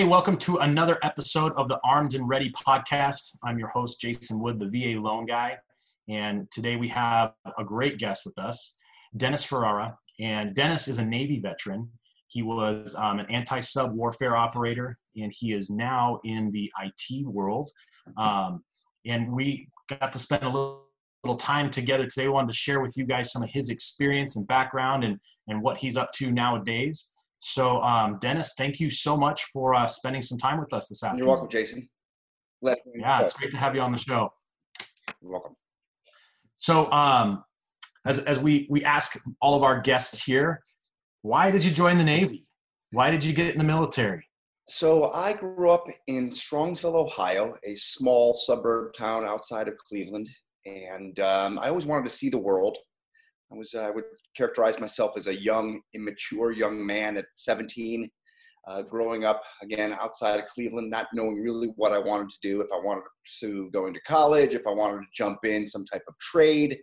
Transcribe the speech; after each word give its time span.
Hey, 0.00 0.06
welcome 0.06 0.38
to 0.38 0.56
another 0.56 0.98
episode 1.02 1.52
of 1.58 1.68
the 1.68 1.78
Armed 1.84 2.14
and 2.14 2.26
Ready 2.26 2.50
podcast. 2.52 3.36
I'm 3.44 3.58
your 3.58 3.68
host, 3.68 4.00
Jason 4.00 4.40
Wood, 4.40 4.58
the 4.58 4.64
VA 4.64 4.98
loan 4.98 5.26
guy. 5.26 5.58
And 6.08 6.50
today 6.50 6.76
we 6.76 6.88
have 6.88 7.34
a 7.58 7.62
great 7.62 7.98
guest 7.98 8.22
with 8.24 8.38
us, 8.38 8.78
Dennis 9.18 9.44
Ferrara. 9.44 9.98
And 10.18 10.54
Dennis 10.54 10.88
is 10.88 10.96
a 10.96 11.04
Navy 11.04 11.38
veteran. 11.38 11.90
He 12.28 12.40
was 12.40 12.94
um, 12.94 13.18
an 13.18 13.26
anti 13.28 13.60
sub 13.60 13.94
warfare 13.94 14.34
operator, 14.38 14.96
and 15.16 15.30
he 15.36 15.52
is 15.52 15.68
now 15.68 16.18
in 16.24 16.50
the 16.50 16.72
IT 16.82 17.26
world. 17.26 17.68
Um, 18.16 18.64
and 19.04 19.30
we 19.30 19.68
got 19.90 20.14
to 20.14 20.18
spend 20.18 20.44
a 20.44 20.48
little, 20.48 20.86
little 21.24 21.36
time 21.36 21.70
together 21.70 22.06
today. 22.06 22.26
We 22.26 22.32
wanted 22.32 22.52
to 22.52 22.56
share 22.56 22.80
with 22.80 22.96
you 22.96 23.04
guys 23.04 23.32
some 23.32 23.42
of 23.42 23.50
his 23.50 23.68
experience 23.68 24.36
and 24.36 24.46
background 24.46 25.04
and, 25.04 25.20
and 25.46 25.60
what 25.60 25.76
he's 25.76 25.98
up 25.98 26.10
to 26.14 26.32
nowadays. 26.32 27.12
So, 27.42 27.80
um, 27.82 28.18
Dennis, 28.20 28.52
thank 28.56 28.80
you 28.80 28.90
so 28.90 29.16
much 29.16 29.44
for 29.44 29.74
uh, 29.74 29.86
spending 29.86 30.20
some 30.20 30.36
time 30.36 30.60
with 30.60 30.72
us 30.74 30.88
this 30.88 31.02
afternoon. 31.02 31.18
You're 31.18 31.28
welcome, 31.28 31.48
Jason. 31.48 31.88
Let 32.60 32.78
yeah, 32.94 33.22
it's 33.22 33.32
great 33.32 33.50
to 33.52 33.56
have 33.56 33.74
you 33.74 33.80
on 33.80 33.92
the 33.92 33.98
show. 33.98 34.30
You're 35.22 35.32
welcome. 35.32 35.56
So, 36.58 36.92
um, 36.92 37.42
as 38.04 38.18
as 38.20 38.38
we 38.38 38.66
we 38.68 38.84
ask 38.84 39.18
all 39.40 39.54
of 39.54 39.62
our 39.62 39.80
guests 39.80 40.22
here, 40.22 40.62
why 41.22 41.50
did 41.50 41.64
you 41.64 41.70
join 41.70 41.96
the 41.96 42.04
Navy? 42.04 42.46
Why 42.92 43.10
did 43.10 43.24
you 43.24 43.32
get 43.32 43.52
in 43.52 43.58
the 43.58 43.64
military? 43.64 44.26
So 44.68 45.10
I 45.12 45.32
grew 45.32 45.70
up 45.70 45.86
in 46.08 46.28
Strongsville, 46.28 46.94
Ohio, 46.94 47.56
a 47.64 47.74
small 47.74 48.34
suburb 48.34 48.92
town 48.92 49.24
outside 49.24 49.66
of 49.66 49.78
Cleveland, 49.78 50.28
and 50.66 51.18
um, 51.20 51.58
I 51.58 51.68
always 51.68 51.86
wanted 51.86 52.04
to 52.04 52.14
see 52.14 52.28
the 52.28 52.38
world. 52.38 52.76
I 53.52 53.56
was 53.56 53.74
I 53.74 53.90
would 53.90 54.04
characterize 54.36 54.78
myself 54.78 55.16
as 55.16 55.26
a 55.26 55.40
young, 55.40 55.80
immature 55.94 56.52
young 56.52 56.84
man 56.84 57.16
at 57.16 57.26
17, 57.34 58.08
uh, 58.68 58.82
growing 58.82 59.24
up 59.24 59.42
again 59.62 59.96
outside 60.00 60.38
of 60.38 60.46
Cleveland, 60.46 60.90
not 60.90 61.08
knowing 61.12 61.40
really 61.40 61.72
what 61.76 61.92
I 61.92 61.98
wanted 61.98 62.30
to 62.30 62.38
do. 62.42 62.60
If 62.60 62.68
I 62.72 62.78
wanted 62.78 63.02
to 63.02 63.10
pursue 63.24 63.70
going 63.70 63.92
to 63.94 64.00
college, 64.02 64.54
if 64.54 64.66
I 64.66 64.72
wanted 64.72 65.00
to 65.00 65.08
jump 65.12 65.38
in 65.44 65.66
some 65.66 65.84
type 65.84 66.04
of 66.06 66.14
trade, 66.18 66.78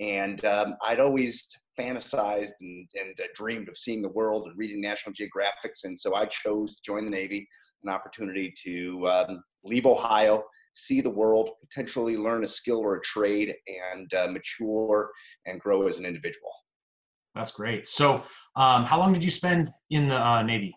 and 0.00 0.42
um, 0.44 0.74
I'd 0.86 1.00
always 1.00 1.46
fantasized 1.78 2.52
and, 2.60 2.88
and 2.94 3.20
uh, 3.20 3.26
dreamed 3.34 3.68
of 3.68 3.76
seeing 3.76 4.00
the 4.00 4.08
world 4.08 4.46
and 4.46 4.56
reading 4.56 4.80
National 4.80 5.14
Geographics, 5.14 5.84
and 5.84 5.98
so 5.98 6.14
I 6.14 6.24
chose 6.26 6.76
to 6.76 6.82
join 6.84 7.04
the 7.04 7.10
Navy, 7.10 7.46
an 7.84 7.90
opportunity 7.90 8.52
to 8.64 9.08
um, 9.08 9.42
leave 9.62 9.86
Ohio 9.86 10.44
see 10.78 11.00
the 11.00 11.10
world, 11.10 11.50
potentially 11.60 12.16
learn 12.16 12.44
a 12.44 12.48
skill 12.48 12.78
or 12.78 12.96
a 12.96 13.00
trade, 13.02 13.54
and 13.92 14.12
uh, 14.14 14.28
mature 14.28 15.10
and 15.46 15.60
grow 15.60 15.86
as 15.86 15.98
an 15.98 16.06
individual. 16.06 16.52
That's 17.34 17.50
great. 17.50 17.86
So, 17.86 18.22
um, 18.56 18.84
how 18.84 18.98
long 18.98 19.12
did 19.12 19.24
you 19.24 19.30
spend 19.30 19.72
in 19.90 20.08
the 20.08 20.16
uh, 20.16 20.42
Navy? 20.42 20.74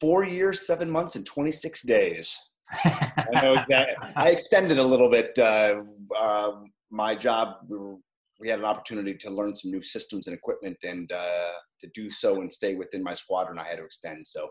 Four 0.00 0.24
years, 0.24 0.66
seven 0.66 0.90
months, 0.90 1.16
and 1.16 1.24
26 1.24 1.82
days. 1.82 2.36
I 2.84 3.40
know 3.42 3.56
that 3.68 3.88
I 4.14 4.30
extended 4.30 4.78
a 4.78 4.82
little 4.82 5.10
bit. 5.10 5.38
Uh, 5.38 5.82
uh, 6.18 6.52
my 6.90 7.14
job, 7.14 7.56
we, 7.68 7.78
were, 7.78 7.96
we, 8.40 8.48
had 8.48 8.58
an 8.58 8.64
opportunity 8.64 9.14
to 9.14 9.30
learn 9.30 9.54
some 9.54 9.70
new 9.70 9.82
systems 9.82 10.26
and 10.26 10.36
equipment, 10.36 10.76
and 10.82 11.10
uh, 11.10 11.52
to 11.80 11.88
do 11.94 12.10
so 12.10 12.40
and 12.40 12.52
stay 12.52 12.74
within 12.74 13.02
my 13.02 13.14
squadron, 13.14 13.58
I 13.58 13.64
had 13.64 13.78
to 13.78 13.84
extend. 13.84 14.26
So 14.26 14.48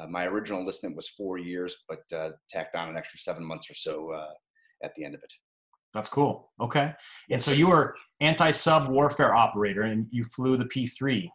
uh, 0.00 0.06
my 0.06 0.26
original 0.26 0.60
enlistment 0.60 0.96
was 0.96 1.08
four 1.08 1.38
years, 1.38 1.76
but 1.88 2.00
uh, 2.16 2.30
tacked 2.48 2.76
on 2.76 2.88
an 2.88 2.96
extra 2.96 3.18
seven 3.18 3.44
months 3.44 3.70
or 3.70 3.74
so 3.74 4.12
uh, 4.12 4.32
at 4.82 4.94
the 4.94 5.04
end 5.04 5.14
of 5.14 5.22
it. 5.22 5.32
That's 5.92 6.08
cool. 6.08 6.50
Okay. 6.60 6.92
And 7.30 7.42
so 7.42 7.50
you 7.50 7.66
were 7.66 7.96
anti-sub 8.20 8.88
warfare 8.88 9.34
operator, 9.34 9.82
and 9.82 10.06
you 10.10 10.24
flew 10.24 10.56
the 10.56 10.66
P3. 10.66 11.28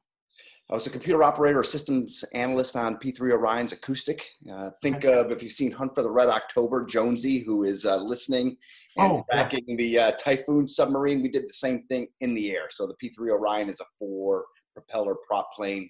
I 0.68 0.74
was 0.74 0.88
a 0.88 0.90
computer 0.90 1.22
operator, 1.22 1.64
systems 1.64 2.24
analyst 2.34 2.76
on 2.76 2.98
P3 2.98 3.34
Orion's 3.34 3.72
acoustic. 3.72 4.28
Uh, 4.52 4.72
think 4.82 5.04
of 5.04 5.32
if 5.32 5.44
you've 5.44 5.52
seen 5.52 5.72
Hunt 5.72 5.94
for 5.94 6.02
the 6.02 6.10
Red 6.10 6.28
October, 6.28 6.86
Jonesy, 6.86 7.44
who 7.44 7.66
is 7.66 7.86
uh, 7.86 7.98
listening 7.98 8.58
and 8.98 9.12
oh, 9.12 9.26
tracking 9.32 9.64
yeah. 9.68 9.76
the 9.78 10.00
uh, 10.00 10.12
Typhoon 10.14 10.68
submarine. 10.68 11.22
We 11.22 11.30
did 11.30 11.44
the 11.44 11.54
same 11.54 11.84
thing 11.84 12.08
in 12.22 12.34
the 12.34 12.52
air. 12.52 12.70
So 12.72 12.88
the 12.88 12.96
P3 12.96 13.30
Orion 13.30 13.70
is 13.70 13.80
a 13.80 13.86
four 14.00 14.46
propeller 14.74 15.16
prop 15.28 15.50
plane 15.56 15.88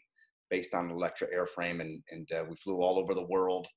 based 0.49 0.73
on 0.73 0.85
an 0.85 0.91
Electra 0.91 1.27
airframe, 1.27 1.81
and 1.81 2.01
and 2.11 2.31
uh, 2.31 2.43
we 2.49 2.55
flew 2.55 2.81
all 2.81 2.99
over 2.99 3.13
the 3.13 3.25
world. 3.25 3.67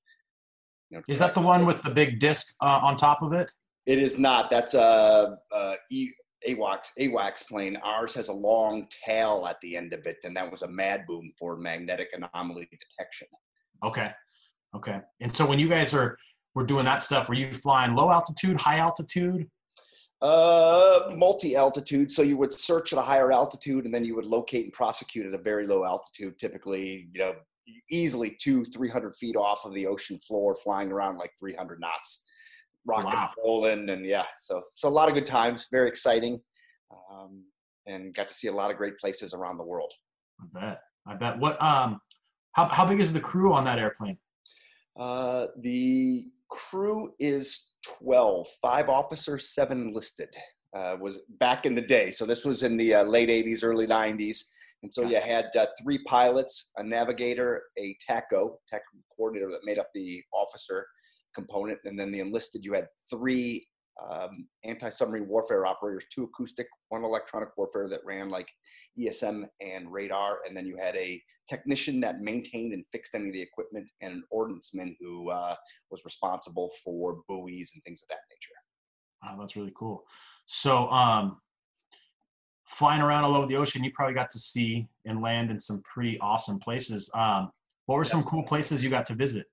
You 0.91 0.99
know, 0.99 1.03
is 1.09 1.19
that 1.19 1.35
the 1.35 1.41
one 1.41 1.67
with 1.67 1.83
the 1.83 1.91
big 1.91 2.19
disc 2.19 2.55
uh, 2.63 2.81
on 2.83 2.97
top 2.97 3.23
of 3.23 3.33
it? 3.33 3.51
It 3.87 3.99
is 3.99 4.19
not. 4.19 4.51
That's 4.51 4.75
a, 4.75 5.37
a 5.53 5.75
e, 5.91 6.11
AWACS 6.47 6.91
AWACS 7.01 7.49
plane. 7.49 7.77
Ours 7.83 8.15
has 8.15 8.29
a 8.29 8.33
long 8.33 8.87
tail 9.05 9.47
at 9.49 9.61
the 9.61 9.77
end 9.77 9.93
of 9.93 10.07
it, 10.07 10.17
and 10.25 10.37
that 10.37 10.51
was 10.51 10.63
a 10.63 10.69
mad 10.69 11.05
boom 11.07 11.33
for 11.39 11.57
magnetic 11.57 12.11
anomaly 12.13 12.69
detection. 12.71 13.29
Okay, 13.85 14.11
okay. 14.77 15.01
And 15.21 15.35
so 15.35 15.47
when 15.47 15.59
you 15.59 15.69
guys 15.69 15.95
are 15.95 16.17
were 16.55 16.65
doing 16.65 16.85
that 16.85 17.03
stuff, 17.03 17.29
were 17.29 17.35
you 17.35 17.53
flying 17.53 17.95
low 17.95 18.11
altitude, 18.11 18.61
high 18.61 18.79
altitude? 18.79 19.47
Uh, 20.21 21.13
multi-altitude. 21.15 22.11
So 22.11 22.23
you 22.23 22.37
would 22.39 22.53
search 22.53 22.93
at 22.93 22.99
a 22.99 23.03
higher 23.03 23.31
altitude, 23.31 23.85
and 23.85 23.95
then 23.95 24.05
you 24.05 24.17
would 24.17 24.27
locate 24.27 24.65
and 24.65 24.73
prosecute 24.73 25.27
at 25.27 25.33
a 25.33 25.39
very 25.39 25.65
low 25.65 25.85
altitude. 25.85 26.41
Typically, 26.41 27.09
you 27.13 27.21
know, 27.21 27.35
easily 27.89 28.37
two, 28.41 28.65
three 28.65 28.89
hundred 28.89 29.15
feet 29.15 29.37
off 29.37 29.65
of 29.65 29.75
the 29.75 29.87
ocean 29.87 30.19
floor, 30.19 30.57
flying 30.57 30.91
around 30.91 31.19
like 31.19 31.31
three 31.39 31.55
hundred 31.55 31.79
knots, 31.79 32.25
rocking 32.85 33.13
wow. 33.13 33.31
and 33.37 33.45
rolling, 33.45 33.91
and 33.91 34.05
yeah. 34.05 34.25
So, 34.39 34.63
so 34.73 34.89
a 34.89 34.91
lot 34.91 35.09
of 35.09 35.15
good 35.15 35.27
times. 35.27 35.69
Very 35.71 35.89
exciting, 35.89 36.41
um, 37.13 37.45
and 37.87 38.13
got 38.13 38.27
to 38.27 38.35
see 38.35 38.49
a 38.49 38.53
lot 38.53 38.73
of 38.73 38.77
great 38.77 38.99
places 38.99 39.33
around 39.35 39.57
the 39.57 39.65
world. 39.65 39.93
I 40.41 40.61
bet. 40.61 40.81
I 41.07 41.15
bet. 41.15 41.39
What? 41.39 41.63
Um, 41.63 42.01
how 42.55 42.67
how 42.67 42.85
big 42.85 43.01
is 43.01 43.13
the 43.13 43.21
crew 43.21 43.53
on 43.53 43.65
that 43.67 43.79
airplane? 43.79 44.19
Uh, 44.99 45.47
the 45.61 46.25
crew 46.51 47.13
is 47.21 47.68
12, 47.99 48.47
five 48.63 48.89
officers, 48.89 49.55
seven 49.55 49.89
enlisted. 49.89 50.29
Uh, 50.75 50.97
was 51.01 51.19
back 51.41 51.65
in 51.65 51.75
the 51.75 51.81
day. 51.81 52.11
So 52.11 52.27
this 52.27 52.45
was 52.45 52.63
in 52.63 52.77
the 52.77 52.97
uh, 52.97 53.05
late 53.05 53.31
80s, 53.31 53.65
early 53.65 53.87
90s. 53.87 54.41
And 54.83 54.93
so 54.93 55.03
you 55.03 55.19
had 55.19 55.47
uh, 55.59 55.67
three 55.83 55.99
pilots, 56.05 56.73
a 56.77 56.83
navigator, 56.83 57.63
a 57.79 57.97
TACCO, 58.09 58.57
tech 58.71 58.83
coordinator 59.17 59.51
that 59.51 59.65
made 59.65 59.79
up 59.79 59.89
the 59.95 60.23
officer 60.33 60.87
component. 61.35 61.79
And 61.85 61.99
then 61.99 62.13
the 62.13 62.21
enlisted, 62.21 62.65
you 62.65 62.75
had 62.75 62.87
three 63.11 63.67
um, 64.09 64.47
anti-submarine 64.65 65.29
warfare 65.29 65.67
operators, 65.67 66.05
two 66.13 66.25
acoustic, 66.25 66.67
one 66.89 67.05
electronic 67.05 67.51
warfare 67.57 67.89
that 67.89 68.05
ran 68.05 68.29
like 68.31 68.49
ESM 68.99 69.47
and 69.61 69.93
radar, 69.93 70.39
and 70.47 70.57
then 70.57 70.67
you 70.67 70.77
had 70.77 70.97
a 70.97 71.23
technician 71.49 72.01
that 72.01 72.21
maintained 72.21 72.73
and 72.73 72.85
fixed 72.93 73.15
any 73.15 73.29
of 73.29 73.33
the 73.33 73.43
equipment, 73.43 73.89
and 74.01 74.15
an 74.15 74.23
ordnanceman 74.33 74.95
who 75.01 75.31
uh, 75.31 75.55
was 75.91 76.05
responsible 76.05 76.71
for 76.85 77.23
buoys 77.29 77.73
and 77.75 77.83
things 77.83 78.03
of 78.03 78.09
that 78.09 78.21
nature. 78.31 78.55
Wow, 79.23 79.41
that's 79.41 79.57
really 79.57 79.73
cool. 79.75 80.05
So, 80.47 80.89
um, 80.91 81.41
flying 82.69 83.03
around 83.03 83.25
all 83.25 83.35
over 83.35 83.47
the 83.47 83.57
ocean, 83.57 83.83
you 83.83 83.91
probably 83.95 84.15
got 84.15 84.31
to 84.31 84.39
see 84.39 84.89
and 85.05 85.21
land 85.23 85.51
in 85.51 85.59
some 85.59 85.83
pretty 85.83 86.19
awesome 86.21 86.59
places. 86.59 87.11
Um, 87.15 87.51
what 87.87 87.97
were 87.97 88.05
some 88.05 88.23
cool 88.23 88.43
places 88.43 88.85
you 88.85 88.91
got 88.91 89.07
to 89.07 89.15
visit? 89.15 89.47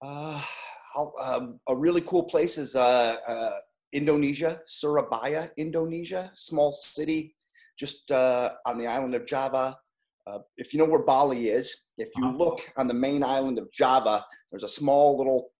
Uh, 0.00 0.40
um, 0.96 1.60
a 1.68 1.76
really 1.76 2.00
cool 2.02 2.24
place 2.24 2.58
is 2.58 2.74
uh, 2.74 3.16
uh, 3.26 3.58
Indonesia, 3.92 4.60
Surabaya, 4.66 5.50
Indonesia, 5.56 6.30
small 6.34 6.72
city 6.72 7.34
just 7.78 8.10
uh, 8.10 8.50
on 8.64 8.78
the 8.78 8.86
island 8.86 9.14
of 9.14 9.26
Java. 9.26 9.76
Uh, 10.26 10.38
if 10.56 10.72
you 10.72 10.78
know 10.78 10.86
where 10.86 11.04
Bali 11.04 11.48
is, 11.48 11.86
if 11.98 12.08
you 12.16 12.26
uh-huh. 12.26 12.36
look 12.36 12.60
on 12.76 12.88
the 12.88 12.94
main 12.94 13.22
island 13.22 13.58
of 13.58 13.70
Java, 13.72 14.24
there's 14.50 14.64
a 14.64 14.68
small 14.68 15.16
little 15.16 15.50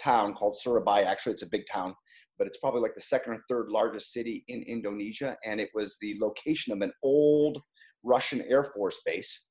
town 0.00 0.34
called 0.34 0.56
Surabaya. 0.56 1.04
Actually, 1.04 1.32
it's 1.32 1.42
a 1.42 1.48
big 1.48 1.66
town, 1.70 1.94
but 2.36 2.46
it's 2.46 2.58
probably 2.58 2.80
like 2.80 2.94
the 2.94 3.00
second 3.00 3.34
or 3.34 3.40
third 3.48 3.68
largest 3.70 4.12
city 4.12 4.44
in 4.48 4.62
Indonesia. 4.62 5.36
And 5.44 5.60
it 5.60 5.68
was 5.74 5.96
the 6.00 6.16
location 6.20 6.72
of 6.72 6.80
an 6.80 6.92
old 7.02 7.60
Russian 8.02 8.42
Air 8.48 8.64
Force 8.64 8.98
base. 9.04 9.47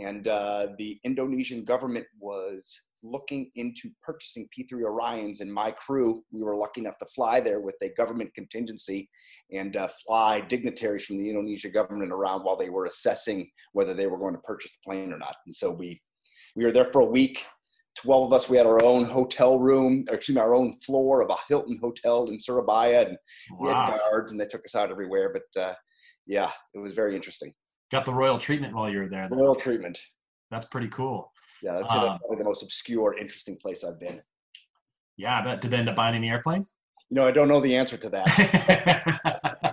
And 0.00 0.28
uh, 0.28 0.68
the 0.78 0.98
Indonesian 1.04 1.64
government 1.64 2.06
was 2.18 2.80
looking 3.02 3.50
into 3.54 3.90
purchasing 4.02 4.48
P3 4.56 4.82
Orions, 4.82 5.40
and 5.40 5.52
my 5.52 5.70
crew, 5.70 6.22
we 6.30 6.42
were 6.42 6.56
lucky 6.56 6.80
enough 6.80 6.98
to 6.98 7.06
fly 7.06 7.40
there 7.40 7.60
with 7.60 7.76
a 7.82 7.90
government 7.96 8.34
contingency 8.34 9.08
and 9.52 9.76
uh, 9.76 9.88
fly 10.06 10.40
dignitaries 10.40 11.06
from 11.06 11.18
the 11.18 11.28
Indonesia 11.28 11.68
government 11.68 12.12
around 12.12 12.42
while 12.42 12.56
they 12.56 12.70
were 12.70 12.84
assessing 12.84 13.50
whether 13.72 13.94
they 13.94 14.06
were 14.06 14.18
going 14.18 14.34
to 14.34 14.40
purchase 14.40 14.72
the 14.72 14.78
plane 14.84 15.12
or 15.12 15.18
not. 15.18 15.36
And 15.46 15.54
so 15.54 15.70
we 15.70 15.98
we 16.56 16.64
were 16.64 16.72
there 16.72 16.84
for 16.84 17.00
a 17.00 17.06
week. 17.06 17.46
Twelve 17.96 18.26
of 18.26 18.32
us. 18.32 18.48
We 18.48 18.56
had 18.56 18.66
our 18.66 18.82
own 18.82 19.04
hotel 19.04 19.58
room, 19.58 20.04
excuse 20.10 20.36
me, 20.36 20.40
our 20.40 20.54
own 20.54 20.72
floor 20.74 21.22
of 21.22 21.30
a 21.30 21.36
Hilton 21.48 21.78
hotel 21.80 22.28
in 22.28 22.38
Surabaya, 22.38 23.08
and 23.08 23.18
wow. 23.52 23.58
we 23.60 23.68
had 23.68 23.98
guards, 23.98 24.32
and 24.32 24.40
they 24.40 24.46
took 24.46 24.64
us 24.64 24.74
out 24.74 24.90
everywhere. 24.90 25.32
But 25.32 25.60
uh, 25.60 25.74
yeah, 26.26 26.50
it 26.74 26.78
was 26.78 26.94
very 26.94 27.16
interesting. 27.16 27.52
Got 27.90 28.04
the 28.04 28.14
royal 28.14 28.38
treatment 28.38 28.74
while 28.74 28.88
you 28.88 28.98
were 28.98 29.08
there. 29.08 29.28
Royal 29.30 29.54
treatment. 29.54 29.98
That's 30.50 30.66
pretty 30.66 30.88
cool. 30.88 31.32
Yeah, 31.62 31.74
that's 31.74 31.92
um, 31.92 32.18
probably 32.18 32.38
the 32.38 32.44
most 32.44 32.62
obscure, 32.62 33.16
interesting 33.18 33.56
place 33.56 33.84
I've 33.84 34.00
been. 34.00 34.22
Yeah, 35.16 35.38
I 35.38 35.42
bet. 35.42 35.60
Did 35.60 35.72
they 35.72 35.76
end 35.76 35.88
up 35.88 35.96
buying 35.96 36.14
any 36.14 36.30
airplanes? 36.30 36.74
You 37.10 37.16
know, 37.16 37.26
I 37.26 37.32
don't 37.32 37.48
know 37.48 37.60
the 37.60 37.76
answer 37.76 37.96
to 37.96 38.08
that. 38.10 39.40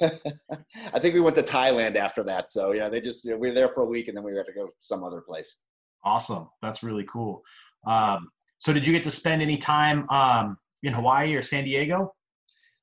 I 0.92 0.98
think 0.98 1.14
we 1.14 1.20
went 1.20 1.36
to 1.36 1.42
Thailand 1.42 1.96
after 1.96 2.22
that. 2.24 2.50
So 2.50 2.72
yeah, 2.72 2.88
they 2.88 3.00
just 3.00 3.24
you 3.24 3.32
know, 3.32 3.38
we 3.38 3.48
were 3.48 3.54
there 3.54 3.68
for 3.68 3.82
a 3.82 3.86
week 3.86 4.08
and 4.08 4.16
then 4.16 4.24
we 4.24 4.36
had 4.36 4.46
to 4.46 4.52
go 4.52 4.68
some 4.78 5.04
other 5.04 5.20
place. 5.20 5.60
Awesome. 6.04 6.48
That's 6.62 6.82
really 6.82 7.04
cool. 7.04 7.42
Um, 7.86 8.28
so 8.58 8.72
did 8.72 8.86
you 8.86 8.92
get 8.92 9.04
to 9.04 9.10
spend 9.10 9.42
any 9.42 9.56
time 9.56 10.08
um, 10.10 10.58
in 10.82 10.92
Hawaii 10.92 11.34
or 11.34 11.42
San 11.42 11.64
Diego? 11.64 12.14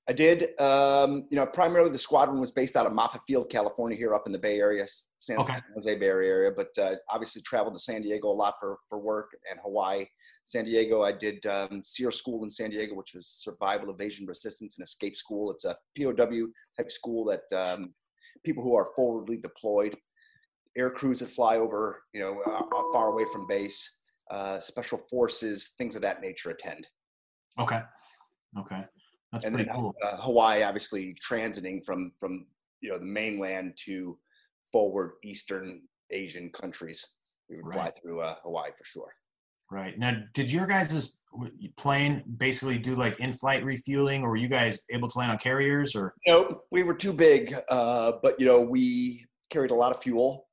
I 0.08 0.14
did. 0.14 0.60
Um, 0.60 1.26
you 1.32 1.38
know, 1.38 1.46
primarily 1.46 1.90
the 1.90 1.98
squadron 1.98 2.40
was 2.40 2.52
based 2.52 2.76
out 2.76 2.86
of 2.86 2.94
Moffett 2.94 3.22
Field, 3.26 3.50
California, 3.50 3.98
here 3.98 4.14
up 4.14 4.28
in 4.28 4.32
the 4.32 4.40
Bay 4.40 4.60
Area, 4.60 4.86
San 5.20 5.40
Okay. 5.40 5.60
Jose 5.76 5.96
Bay 5.96 6.06
Area. 6.06 6.52
But 6.56 6.78
uh, 6.78 6.96
obviously 7.12 7.42
traveled 7.42 7.74
to 7.74 7.80
San 7.80 8.02
Diego 8.02 8.30
a 8.30 8.32
lot 8.32 8.56
for 8.60 8.78
for 8.88 9.00
work 9.00 9.32
and 9.50 9.60
Hawaii. 9.64 10.06
San 10.44 10.66
Diego, 10.66 11.02
I 11.02 11.12
did 11.12 11.44
um, 11.48 11.82
SERE 11.84 12.12
school 12.12 12.44
in 12.44 12.52
San 12.52 12.70
Diego, 12.70 12.94
which 12.94 13.16
was 13.16 13.28
Survival, 13.28 13.90
Evasion, 13.90 14.28
Resistance, 14.28 14.78
and 14.78 14.86
Escape 14.86 15.16
School. 15.16 15.50
It's 15.50 15.66
a 15.66 15.76
POW 15.98 16.48
type 16.78 16.92
school 16.92 17.26
that 17.26 17.52
um, 17.58 17.96
people 18.44 18.64
who 18.64 18.76
are 18.76 18.88
forwardly 18.96 19.38
deployed, 19.38 19.98
air 20.78 20.92
crews 20.92 21.20
that 21.20 21.32
fly 21.32 21.58
over, 21.58 22.04
you 22.14 22.22
know, 22.22 22.40
uh, 22.46 22.62
far 22.94 23.08
away 23.08 23.24
from 23.34 23.48
base, 23.48 23.98
uh, 24.30 24.60
special 24.60 25.00
forces, 25.10 25.74
things 25.80 25.96
of 25.96 26.04
that 26.04 26.22
nature 26.22 26.52
attend. 26.52 26.86
Okay. 27.60 27.82
Okay. 28.60 28.86
That's 29.32 29.46
and 29.46 29.56
pretty 29.56 29.70
then 29.70 29.76
cool. 29.76 29.96
uh, 30.04 30.18
Hawaii, 30.18 30.64
obviously 30.64 31.16
transiting 31.28 31.86
from 31.86 32.12
from 32.20 32.46
you 32.82 32.90
know 32.90 33.00
the 33.00 33.06
mainland 33.06 33.74
to 33.86 34.18
forward 34.72 35.14
Eastern 35.24 35.82
Asian 36.12 36.50
countries. 36.52 37.06
We 37.50 37.62
would 37.62 37.74
fly 37.74 37.92
through 38.02 38.22
uh, 38.22 38.36
Hawaii 38.44 38.72
for 38.78 38.86
sure. 38.86 39.14
Right. 39.72 39.98
Now, 39.98 40.18
did 40.36 40.52
your 40.52 40.68
guys' 40.68 41.22
plane 41.78 42.24
basically 42.38 42.78
do 42.78 42.96
like 42.96 43.20
in-flight 43.20 43.64
refueling, 43.64 44.22
or 44.22 44.30
were 44.30 44.36
you 44.36 44.48
guys 44.48 44.84
able 44.92 45.10
to 45.10 45.18
land 45.18 45.32
on 45.32 45.40
carriers? 45.40 45.96
Or 45.96 46.14
Nope, 46.28 46.66
we 46.72 46.84
were 46.84 46.94
too 46.94 47.14
big, 47.14 47.54
uh, 47.70 48.14
but 48.22 48.40
you 48.40 48.46
know 48.46 48.62
we 48.62 49.26
carried 49.50 49.72
a 49.72 49.76
lot 49.76 49.92
of 49.92 50.02
fuel, 50.02 50.48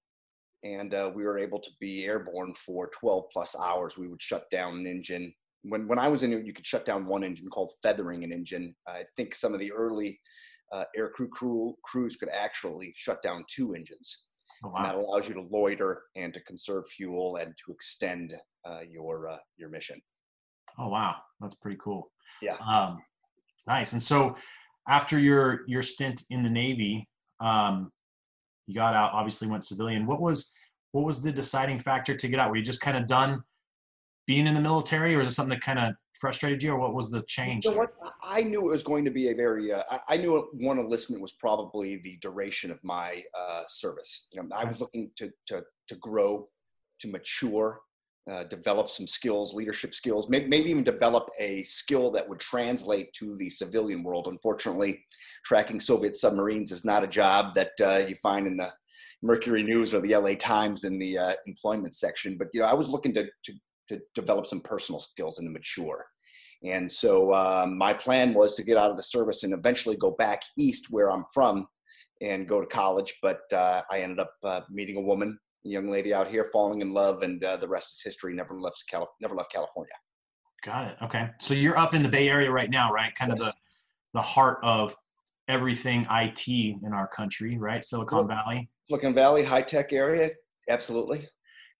and 0.64 0.94
uh, 0.94 1.10
we 1.14 1.24
were 1.24 1.38
able 1.38 1.60
to 1.60 1.70
be 1.78 2.04
airborne 2.06 2.54
for 2.54 2.88
12 2.88 3.24
plus 3.30 3.54
hours. 3.62 3.98
We 3.98 4.08
would 4.08 4.22
shut 4.22 4.50
down 4.50 4.78
an 4.78 4.86
engine. 4.86 5.34
When 5.62 5.86
when 5.86 5.98
I 5.98 6.08
was 6.08 6.22
in 6.22 6.32
it, 6.32 6.46
you 6.46 6.52
could 6.52 6.66
shut 6.66 6.84
down 6.84 7.06
one 7.06 7.24
engine 7.24 7.48
called 7.48 7.70
feathering 7.82 8.24
an 8.24 8.32
engine. 8.32 8.74
I 8.86 9.04
think 9.16 9.34
some 9.34 9.54
of 9.54 9.60
the 9.60 9.72
early 9.72 10.18
uh, 10.72 10.84
air 10.96 11.10
crew, 11.10 11.28
crew 11.28 11.74
crews 11.84 12.16
could 12.16 12.30
actually 12.30 12.92
shut 12.96 13.22
down 13.22 13.44
two 13.48 13.74
engines. 13.74 14.24
oh, 14.64 14.72
and 14.76 14.84
that 14.84 14.94
allows 14.94 15.28
you 15.28 15.34
to 15.34 15.42
loiter 15.50 16.02
and 16.16 16.32
to 16.34 16.40
conserve 16.40 16.86
fuel 16.88 17.36
and 17.36 17.54
to 17.64 17.72
extend 17.72 18.34
uh, 18.64 18.80
your 18.88 19.28
uh, 19.28 19.38
your 19.56 19.68
mission. 19.68 20.00
oh 20.78 20.88
wow, 20.88 21.16
that's 21.40 21.54
pretty 21.54 21.78
cool. 21.82 22.10
Yeah. 22.40 22.56
Um, 22.66 23.02
nice. 23.66 23.92
And 23.92 24.02
so, 24.02 24.36
after 24.88 25.18
your 25.18 25.60
your 25.68 25.82
stint 25.82 26.22
in 26.30 26.42
the 26.42 26.50
Navy, 26.50 27.08
um, 27.40 27.92
you 28.66 28.74
got 28.74 28.94
out. 28.94 29.12
Obviously, 29.12 29.48
went 29.48 29.64
civilian. 29.64 30.06
What 30.06 30.20
was 30.20 30.50
what 30.92 31.04
was 31.04 31.22
the 31.22 31.32
deciding 31.32 31.80
factor 31.80 32.16
to 32.16 32.28
get 32.28 32.38
out? 32.40 32.50
Were 32.50 32.56
you 32.56 32.64
just 32.64 32.80
kind 32.80 32.96
of 32.96 33.06
done 33.06 33.42
being 34.26 34.46
in 34.46 34.54
the 34.54 34.60
military, 34.60 35.14
or 35.14 35.20
is 35.20 35.28
it 35.28 35.32
something 35.32 35.50
that 35.58 35.60
kind 35.62 35.78
of 35.78 35.94
frustrated 36.20 36.62
you, 36.62 36.72
or 36.72 36.78
what 36.78 36.94
was 36.94 37.10
the 37.10 37.22
change? 37.22 37.64
You 37.64 37.72
know 37.72 37.78
what? 37.78 37.94
I 38.22 38.42
knew 38.42 38.68
it 38.68 38.70
was 38.70 38.82
going 38.82 39.04
to 39.04 39.10
be 39.10 39.28
a 39.30 39.34
very. 39.34 39.72
Uh, 39.72 39.82
I- 39.90 40.00
I 40.10 40.16
knew 40.16 40.48
one 40.54 40.78
enlistment 40.78 41.20
was 41.22 41.32
probably 41.32 41.96
the 41.96 42.16
duration 42.20 42.70
of 42.70 42.78
my 42.84 43.22
uh, 43.38 43.62
service. 43.66 44.28
You 44.32 44.42
know, 44.42 44.48
I 44.56 44.64
was 44.64 44.80
looking 44.80 45.10
to 45.16 45.30
to 45.48 45.62
to 45.88 45.94
grow, 45.96 46.48
to 47.00 47.08
mature, 47.08 47.80
uh, 48.30 48.44
develop 48.44 48.88
some 48.88 49.06
skills, 49.06 49.52
leadership 49.54 49.92
skills, 49.94 50.28
maybe, 50.28 50.46
maybe 50.46 50.70
even 50.70 50.84
develop 50.84 51.28
a 51.40 51.64
skill 51.64 52.10
that 52.12 52.28
would 52.28 52.38
translate 52.38 53.12
to 53.14 53.36
the 53.36 53.50
civilian 53.50 54.04
world. 54.04 54.28
Unfortunately, 54.28 55.04
tracking 55.44 55.80
Soviet 55.80 56.16
submarines 56.16 56.70
is 56.70 56.84
not 56.84 57.02
a 57.02 57.08
job 57.08 57.54
that 57.54 57.72
uh, 57.84 58.06
you 58.06 58.14
find 58.14 58.46
in 58.46 58.56
the 58.56 58.72
Mercury 59.22 59.62
News 59.64 59.92
or 59.94 60.00
the 60.00 60.14
LA 60.16 60.34
Times 60.34 60.84
in 60.84 60.98
the 60.98 61.18
uh, 61.18 61.34
employment 61.46 61.94
section. 61.96 62.36
But 62.38 62.48
you 62.54 62.60
know, 62.60 62.68
I 62.68 62.74
was 62.74 62.88
looking 62.88 63.12
to 63.14 63.24
to, 63.24 63.52
to 63.92 64.00
develop 64.14 64.46
some 64.46 64.60
personal 64.60 65.00
skills 65.00 65.38
and 65.38 65.48
to 65.48 65.52
mature. 65.52 66.04
And 66.64 66.90
so 66.90 67.34
um, 67.34 67.76
my 67.76 67.92
plan 67.92 68.34
was 68.34 68.54
to 68.54 68.62
get 68.62 68.76
out 68.76 68.90
of 68.90 68.96
the 68.96 69.02
service 69.02 69.42
and 69.42 69.52
eventually 69.52 69.96
go 69.96 70.12
back 70.12 70.42
east 70.56 70.86
where 70.90 71.10
I'm 71.10 71.24
from 71.34 71.66
and 72.20 72.46
go 72.46 72.60
to 72.60 72.66
college. 72.66 73.14
But 73.20 73.40
uh, 73.52 73.82
I 73.90 74.00
ended 74.00 74.20
up 74.20 74.32
uh, 74.44 74.60
meeting 74.70 74.96
a 74.96 75.00
woman, 75.00 75.38
a 75.64 75.68
young 75.68 75.90
lady 75.90 76.14
out 76.14 76.28
here, 76.28 76.46
falling 76.52 76.80
in 76.80 76.92
love, 76.92 77.22
and 77.22 77.42
uh, 77.42 77.56
the 77.56 77.68
rest 77.68 77.92
is 77.92 78.02
history. 78.02 78.34
Never 78.34 78.60
left, 78.60 78.84
Cali- 78.88 79.06
never 79.20 79.34
left 79.34 79.52
California. 79.52 79.94
Got 80.64 80.88
it. 80.88 80.96
Okay. 81.02 81.28
So 81.40 81.54
you're 81.54 81.76
up 81.76 81.94
in 81.94 82.04
the 82.04 82.08
Bay 82.08 82.28
Area 82.28 82.50
right 82.50 82.70
now, 82.70 82.92
right? 82.92 83.12
Kind 83.16 83.32
of 83.32 83.38
the 83.38 83.52
the 84.14 84.20
heart 84.20 84.58
of 84.62 84.94
everything 85.48 86.06
IT 86.10 86.48
in 86.48 86.92
our 86.92 87.08
country, 87.08 87.58
right? 87.58 87.82
Silicon 87.84 88.28
Valley. 88.28 88.68
Silicon 88.88 89.14
Valley, 89.14 89.42
high 89.42 89.62
tech 89.62 89.92
area, 89.92 90.28
absolutely. 90.68 91.26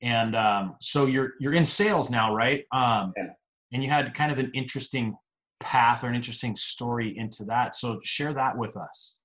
And 0.03 0.35
um, 0.35 0.77
so 0.81 1.07
you're 1.07 1.33
you're 1.41 1.55
in 1.55 1.65
sales 1.65 2.11
now, 2.11 2.35
right? 2.35 2.65
Um, 2.73 3.13
Yeah. 3.17 3.29
And 3.73 3.83
you 3.83 3.89
had 3.89 4.13
kind 4.13 4.31
of 4.31 4.39
an 4.39 4.51
interesting 4.53 5.17
path 5.61 6.05
or 6.05 6.09
an 6.09 6.15
interesting 6.15 6.55
story 6.57 7.17
into 7.17 7.45
that. 7.45 7.75
So 7.75 8.01
share 8.03 8.35
that 8.35 8.59
with 8.59 8.77
us. 8.77 9.23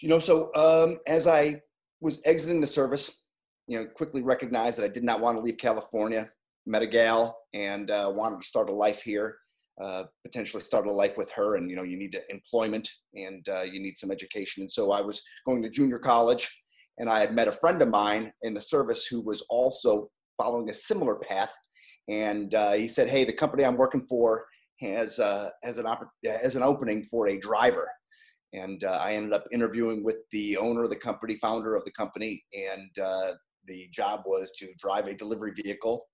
You 0.00 0.08
know, 0.08 0.18
so 0.18 0.50
um, 0.54 0.96
as 1.06 1.26
I 1.26 1.60
was 2.00 2.22
exiting 2.24 2.62
the 2.62 2.66
service, 2.66 3.22
you 3.66 3.78
know, 3.78 3.86
quickly 3.86 4.22
recognized 4.22 4.78
that 4.78 4.84
I 4.84 4.88
did 4.88 5.04
not 5.04 5.20
want 5.20 5.36
to 5.36 5.42
leave 5.42 5.58
California. 5.58 6.30
Met 6.66 6.82
a 6.82 6.86
gal 6.86 7.36
and 7.52 7.90
uh, 7.90 8.10
wanted 8.14 8.40
to 8.40 8.46
start 8.46 8.70
a 8.70 8.72
life 8.72 9.02
here. 9.02 9.36
Uh, 9.80 10.04
potentially 10.24 10.62
start 10.62 10.86
a 10.86 10.92
life 10.92 11.16
with 11.16 11.30
her, 11.32 11.56
and 11.56 11.70
you 11.70 11.76
know, 11.76 11.82
you 11.82 11.96
need 11.96 12.14
employment 12.28 12.86
and 13.14 13.48
uh, 13.48 13.62
you 13.62 13.80
need 13.80 13.96
some 13.96 14.10
education. 14.10 14.62
And 14.62 14.70
so 14.70 14.92
I 14.92 15.00
was 15.00 15.22
going 15.46 15.62
to 15.62 15.70
junior 15.70 15.98
college, 15.98 16.50
and 16.98 17.08
I 17.08 17.20
had 17.20 17.34
met 17.34 17.48
a 17.48 17.52
friend 17.52 17.80
of 17.80 17.88
mine 17.88 18.30
in 18.42 18.52
the 18.52 18.60
service 18.60 19.06
who 19.06 19.22
was 19.22 19.40
also 19.48 20.10
following 20.40 20.70
a 20.70 20.74
similar 20.74 21.16
path. 21.16 21.52
And 22.08 22.54
uh, 22.54 22.72
he 22.72 22.88
said, 22.88 23.08
"Hey, 23.08 23.24
the 23.24 23.32
company 23.32 23.64
I'm 23.64 23.76
working 23.76 24.06
for 24.06 24.46
has 24.80 25.18
uh, 25.18 25.50
has 25.62 25.78
an 25.78 25.86
has 26.24 26.56
an 26.56 26.62
opening 26.62 27.04
for 27.04 27.28
a 27.28 27.38
driver." 27.38 27.88
and 28.52 28.82
uh, 28.84 28.98
I 29.00 29.12
ended 29.12 29.32
up 29.32 29.44
interviewing 29.52 30.02
with 30.02 30.16
the 30.32 30.56
owner 30.56 30.82
of 30.82 30.90
the 30.90 30.96
company, 30.96 31.36
founder 31.36 31.74
of 31.76 31.84
the 31.84 31.92
company, 31.92 32.42
and 32.54 32.90
uh, 32.98 33.32
the 33.66 33.88
job 33.92 34.22
was 34.26 34.50
to 34.58 34.68
drive 34.78 35.06
a 35.06 35.14
delivery 35.14 35.52
vehicle. 35.54 36.04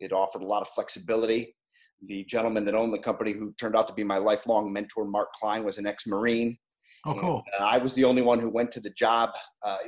It 0.00 0.12
offered 0.12 0.42
a 0.42 0.46
lot 0.46 0.62
of 0.62 0.68
flexibility. 0.68 1.54
The 2.06 2.24
gentleman 2.24 2.64
that 2.66 2.74
owned 2.74 2.92
the 2.92 2.98
company, 2.98 3.32
who 3.32 3.54
turned 3.58 3.76
out 3.76 3.88
to 3.88 3.94
be 3.94 4.04
my 4.04 4.18
lifelong 4.18 4.72
mentor, 4.72 5.04
Mark 5.04 5.28
Klein, 5.34 5.64
was 5.64 5.78
an 5.78 5.86
ex-marine. 5.86 6.56
Oh, 7.06 7.14
cool. 7.20 7.42
Uh, 7.58 7.62
I 7.64 7.78
was 7.78 7.94
the 7.94 8.04
only 8.04 8.22
one 8.22 8.40
who 8.40 8.50
went 8.50 8.72
to 8.72 8.80
the 8.80 8.90
job. 8.90 9.30
Uh, 9.64 9.78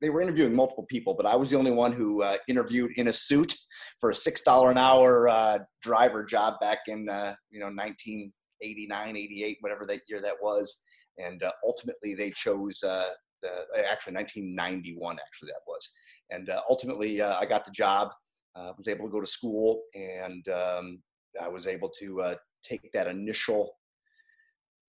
they- 0.00 0.10
were 0.10 0.20
interviewing 0.22 0.54
multiple 0.54 0.86
people, 0.88 1.14
but 1.14 1.26
I 1.26 1.36
was 1.36 1.50
the 1.50 1.58
only 1.58 1.70
one 1.70 1.92
who 1.92 2.22
uh, 2.22 2.38
interviewed 2.48 2.92
in 2.96 3.08
a 3.08 3.12
suit 3.12 3.54
for 4.00 4.10
a 4.10 4.14
six 4.14 4.40
dollar 4.40 4.70
an 4.70 4.78
hour 4.78 5.28
uh, 5.28 5.58
driver 5.82 6.24
job 6.24 6.54
back 6.60 6.80
in 6.86 7.08
uh, 7.08 7.34
you 7.50 7.60
know 7.60 7.66
1989, 7.66 9.16
88, 9.16 9.56
whatever 9.60 9.84
that 9.86 10.00
year 10.08 10.20
that 10.20 10.36
was. 10.40 10.82
And 11.18 11.42
uh, 11.42 11.52
ultimately, 11.66 12.14
they 12.14 12.30
chose 12.30 12.82
uh, 12.82 13.10
the 13.42 13.48
actually 13.90 14.14
1991. 14.14 15.16
Actually, 15.26 15.48
that 15.48 15.62
was. 15.66 15.90
And 16.30 16.50
uh, 16.50 16.60
ultimately, 16.70 17.20
uh, 17.20 17.36
I 17.38 17.46
got 17.46 17.64
the 17.64 17.70
job. 17.72 18.10
Uh, 18.54 18.72
was 18.78 18.88
able 18.88 19.04
to 19.06 19.12
go 19.12 19.20
to 19.20 19.26
school, 19.26 19.82
and 19.94 20.48
um, 20.48 21.02
I 21.42 21.48
was 21.48 21.66
able 21.66 21.90
to 22.00 22.22
uh, 22.22 22.34
take 22.62 22.90
that 22.92 23.06
initial 23.06 23.76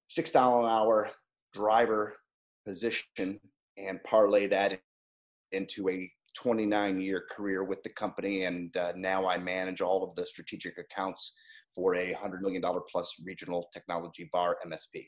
six 0.07 0.31
dollar 0.31 0.61
an 0.61 0.69
hour 0.69 1.11
driver 1.53 2.17
position 2.65 3.39
and 3.77 4.03
parlay 4.03 4.47
that 4.47 4.79
into 5.51 5.89
a 5.89 6.09
29 6.35 6.99
year 6.99 7.23
career 7.31 7.63
with 7.63 7.81
the 7.83 7.89
company 7.89 8.43
and 8.43 8.75
uh, 8.77 8.91
now 8.95 9.27
i 9.27 9.37
manage 9.37 9.81
all 9.81 10.03
of 10.03 10.13
the 10.15 10.25
strategic 10.25 10.77
accounts 10.77 11.33
for 11.73 11.95
a 11.95 12.13
$100 12.13 12.41
million 12.41 12.63
plus 12.91 13.15
regional 13.23 13.69
technology 13.73 14.29
VAR 14.33 14.57
msp 14.67 15.07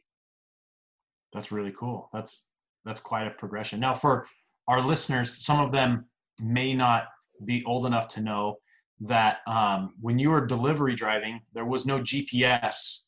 That's 1.34 1.51
really 1.51 1.74
cool. 1.77 2.10
That's 2.13 2.50
that's 2.86 3.00
quite 3.01 3.27
a 3.27 3.32
progression. 3.32 3.79
Now, 3.79 3.94
for 3.94 4.25
our 4.68 4.82
listeners, 4.82 5.46
some 5.46 5.60
of 5.60 5.72
them 5.72 6.06
may 6.39 6.74
not 6.74 7.08
be 7.46 7.63
old 7.65 7.86
enough 7.86 8.08
to 8.10 8.22
know 8.22 8.58
that 9.01 9.39
um, 9.48 9.94
when 10.00 10.18
you 10.18 10.29
were 10.29 10.46
delivery 10.46 10.96
driving, 10.96 11.41
there 11.53 11.65
was 11.65 11.86
no 11.86 12.00
GPS 12.00 13.03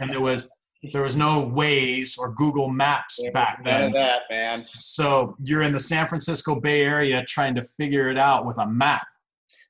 and 0.00 0.10
there 0.10 0.20
was 0.20 0.50
there 0.92 1.02
was 1.02 1.16
no 1.16 1.50
Waze 1.54 2.18
or 2.18 2.32
Google 2.34 2.68
Maps 2.68 3.22
back 3.32 3.60
None 3.64 3.74
then. 3.74 3.86
of 3.88 3.92
that 3.94 4.22
man 4.30 4.64
So 4.68 5.36
you're 5.42 5.62
in 5.62 5.72
the 5.72 5.80
San 5.80 6.06
Francisco 6.06 6.54
Bay 6.60 6.82
Area 6.82 7.24
trying 7.26 7.54
to 7.54 7.62
figure 7.78 8.10
it 8.10 8.18
out 8.18 8.46
with 8.46 8.58
a 8.58 8.66
map. 8.66 9.06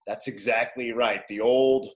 that's 0.06 0.28
exactly 0.28 0.92
right 0.92 1.22
the 1.28 1.40
old 1.40 1.86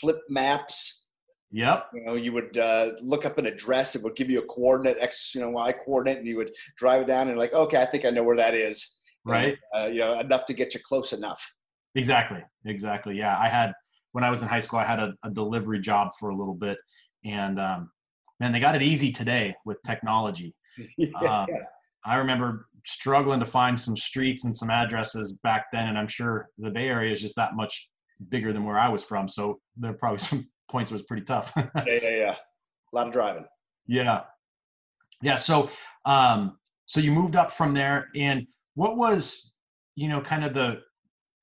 flip 0.00 0.18
maps 0.28 1.06
Yep. 1.54 1.86
you 1.92 2.04
know 2.04 2.14
you 2.14 2.32
would 2.32 2.56
uh, 2.56 2.92
look 3.02 3.26
up 3.26 3.36
an 3.38 3.44
address 3.46 3.94
it 3.94 4.02
would 4.02 4.16
give 4.16 4.30
you 4.30 4.38
a 4.40 4.46
coordinate 4.46 4.96
x 5.00 5.32
you 5.34 5.40
know 5.42 5.50
y 5.50 5.70
coordinate 5.72 6.18
and 6.18 6.26
you 6.26 6.36
would 6.38 6.50
drive 6.78 7.02
it 7.02 7.06
down 7.06 7.28
and 7.28 7.36
like 7.38 7.52
okay 7.52 7.76
i 7.82 7.84
think 7.84 8.06
i 8.06 8.10
know 8.10 8.22
where 8.24 8.36
that 8.36 8.54
is 8.54 8.96
Right. 9.24 9.56
uh, 9.76 9.86
you 9.92 10.00
know 10.00 10.18
enough 10.18 10.46
to 10.46 10.54
get 10.54 10.72
you 10.74 10.80
close 10.84 11.12
enough 11.12 11.42
Exactly. 11.94 12.42
Exactly. 12.64 13.18
Yeah. 13.18 13.36
I 13.38 13.48
had 13.48 13.72
when 14.12 14.24
I 14.24 14.30
was 14.30 14.40
in 14.40 14.48
high 14.48 14.60
school, 14.60 14.78
I 14.78 14.84
had 14.86 14.98
a, 14.98 15.12
a 15.24 15.30
delivery 15.30 15.78
job 15.78 16.08
for 16.18 16.30
a 16.30 16.34
little 16.36 16.54
bit, 16.54 16.78
and 17.24 17.60
um, 17.60 17.90
man, 18.42 18.50
they 18.50 18.58
got 18.58 18.74
it 18.74 18.82
easy 18.82 19.12
today 19.12 19.54
with 19.64 19.80
technology. 19.86 20.52
yeah. 20.98 21.08
Um, 21.20 21.46
I 22.04 22.16
remember 22.16 22.66
struggling 22.84 23.38
to 23.38 23.46
find 23.46 23.78
some 23.78 23.96
streets 23.96 24.44
and 24.44 24.54
some 24.54 24.68
addresses 24.68 25.38
back 25.44 25.66
then, 25.72 25.86
and 25.86 25.96
I'm 25.96 26.08
sure 26.08 26.48
the 26.58 26.70
Bay 26.70 26.88
Area 26.88 27.12
is 27.12 27.20
just 27.20 27.36
that 27.36 27.54
much 27.54 27.88
bigger 28.30 28.52
than 28.52 28.64
where 28.64 28.80
I 28.80 28.88
was 28.88 29.04
from. 29.04 29.28
So 29.28 29.60
there 29.76 29.92
are 29.92 29.94
probably 29.94 30.18
some 30.30 30.44
points 30.68 30.90
was 30.90 31.02
pretty 31.02 31.22
tough. 31.22 31.52
yeah, 31.56 31.84
yeah, 31.86 32.08
yeah. 32.10 32.34
A 32.92 32.96
lot 32.96 33.06
of 33.06 33.12
driving. 33.12 33.44
Yeah, 33.86 34.22
yeah. 35.22 35.36
So, 35.36 35.70
um, 36.04 36.58
so 36.86 36.98
you 36.98 37.12
moved 37.12 37.36
up 37.36 37.52
from 37.52 37.74
there, 37.74 38.08
and 38.16 38.44
what 38.74 38.96
was, 38.96 39.54
you 39.94 40.08
know, 40.08 40.20
kind 40.20 40.44
of 40.44 40.52
the 40.52 40.80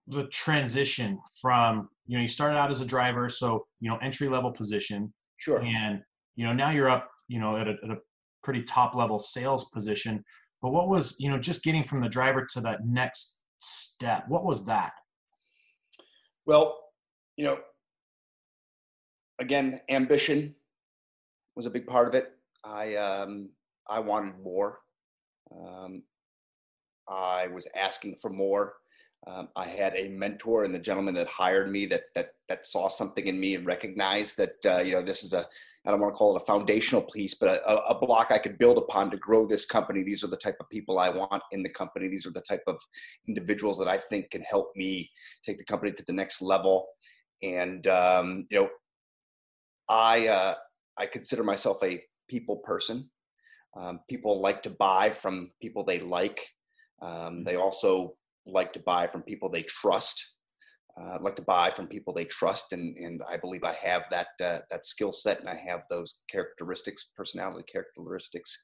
the 0.07 0.25
transition 0.25 1.19
from 1.41 1.87
you 2.07 2.17
know 2.17 2.21
you 2.21 2.27
started 2.27 2.57
out 2.57 2.71
as 2.71 2.81
a 2.81 2.85
driver, 2.85 3.29
so 3.29 3.65
you 3.79 3.89
know 3.89 3.97
entry 4.01 4.27
level 4.27 4.51
position, 4.51 5.13
Sure. 5.37 5.63
and 5.63 6.01
you 6.35 6.45
know 6.45 6.53
now 6.53 6.71
you're 6.71 6.89
up, 6.89 7.09
you 7.27 7.39
know, 7.39 7.57
at 7.57 7.67
a, 7.67 7.75
at 7.83 7.89
a 7.89 7.97
pretty 8.43 8.63
top 8.63 8.95
level 8.95 9.19
sales 9.19 9.65
position. 9.65 10.23
But 10.61 10.71
what 10.71 10.89
was 10.89 11.15
you 11.19 11.29
know 11.29 11.37
just 11.37 11.63
getting 11.63 11.83
from 11.83 12.01
the 12.01 12.09
driver 12.09 12.45
to 12.53 12.61
that 12.61 12.85
next 12.85 13.39
step? 13.59 14.25
What 14.27 14.45
was 14.45 14.65
that? 14.65 14.93
Well, 16.45 16.79
you 17.37 17.45
know, 17.45 17.59
again, 19.39 19.79
ambition 19.89 20.55
was 21.55 21.65
a 21.65 21.69
big 21.69 21.87
part 21.87 22.07
of 22.07 22.15
it. 22.15 22.31
I 22.63 22.95
um, 22.95 23.49
I 23.87 23.99
wanted 23.99 24.39
more. 24.43 24.79
Um, 25.51 26.03
I 27.07 27.47
was 27.47 27.67
asking 27.75 28.17
for 28.21 28.29
more. 28.29 28.75
Um, 29.27 29.49
I 29.55 29.65
had 29.65 29.93
a 29.95 30.09
mentor 30.09 30.63
and 30.63 30.73
the 30.73 30.79
gentleman 30.79 31.13
that 31.15 31.27
hired 31.27 31.69
me 31.69 31.85
that 31.87 32.03
that 32.15 32.29
that 32.47 32.65
saw 32.65 32.87
something 32.87 33.27
in 33.27 33.39
me 33.39 33.55
and 33.55 33.65
recognized 33.65 34.37
that 34.37 34.55
uh, 34.65 34.81
you 34.81 34.93
know 34.93 35.01
this 35.01 35.23
is 35.23 35.33
a 35.33 35.45
I 35.85 35.91
don't 35.91 35.99
want 35.99 36.13
to 36.13 36.17
call 36.17 36.35
it 36.35 36.41
a 36.41 36.45
foundational 36.45 37.01
piece, 37.01 37.35
but 37.35 37.49
a, 37.49 37.85
a, 37.87 37.99
block 37.99 38.31
I 38.31 38.37
could 38.37 38.57
build 38.57 38.77
upon 38.77 39.09
to 39.11 39.17
grow 39.17 39.47
this 39.47 39.65
company. 39.65 40.03
These 40.03 40.23
are 40.23 40.27
the 40.27 40.37
type 40.37 40.57
of 40.59 40.69
people 40.69 40.99
I 40.99 41.09
want 41.09 41.41
in 41.51 41.63
the 41.63 41.69
company. 41.69 42.07
These 42.07 42.25
are 42.25 42.31
the 42.31 42.43
type 42.47 42.63
of 42.67 42.77
individuals 43.27 43.77
that 43.79 43.87
I 43.87 43.97
think 43.97 44.29
can 44.29 44.41
help 44.41 44.71
me 44.75 45.09
take 45.43 45.57
the 45.57 45.65
company 45.65 45.91
to 45.93 46.03
the 46.05 46.13
next 46.13 46.41
level. 46.41 46.87
And 47.43 47.87
um, 47.87 48.45
you 48.49 48.59
know, 48.59 48.69
I 49.89 50.27
uh, 50.27 50.55
I 50.97 51.05
consider 51.07 51.43
myself 51.43 51.79
a 51.83 52.01
people 52.29 52.57
person. 52.57 53.09
Um, 53.75 53.99
people 54.09 54.41
like 54.41 54.63
to 54.63 54.69
buy 54.69 55.09
from 55.09 55.49
people 55.61 55.83
they 55.83 55.99
like. 55.99 56.39
Um, 57.01 57.43
they 57.43 57.55
also 57.55 58.15
like 58.45 58.73
to 58.73 58.79
buy 58.79 59.07
from 59.07 59.23
people 59.23 59.49
they 59.49 59.63
trust. 59.63 60.23
Uh, 60.99 61.17
like 61.21 61.35
to 61.35 61.41
buy 61.43 61.69
from 61.69 61.87
people 61.87 62.13
they 62.13 62.25
trust, 62.25 62.73
and 62.73 62.97
and 62.97 63.21
I 63.29 63.37
believe 63.37 63.63
I 63.63 63.73
have 63.81 64.03
that 64.11 64.27
uh, 64.43 64.59
that 64.69 64.85
skill 64.85 65.13
set, 65.13 65.39
and 65.39 65.47
I 65.47 65.55
have 65.55 65.83
those 65.89 66.23
characteristics, 66.29 67.11
personality 67.15 67.63
characteristics. 67.71 68.57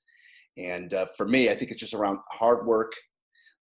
And 0.57 0.93
uh, 0.93 1.05
for 1.17 1.27
me, 1.27 1.49
I 1.49 1.55
think 1.55 1.71
it's 1.71 1.79
just 1.79 1.93
around 1.93 2.19
hard 2.29 2.65
work. 2.65 2.93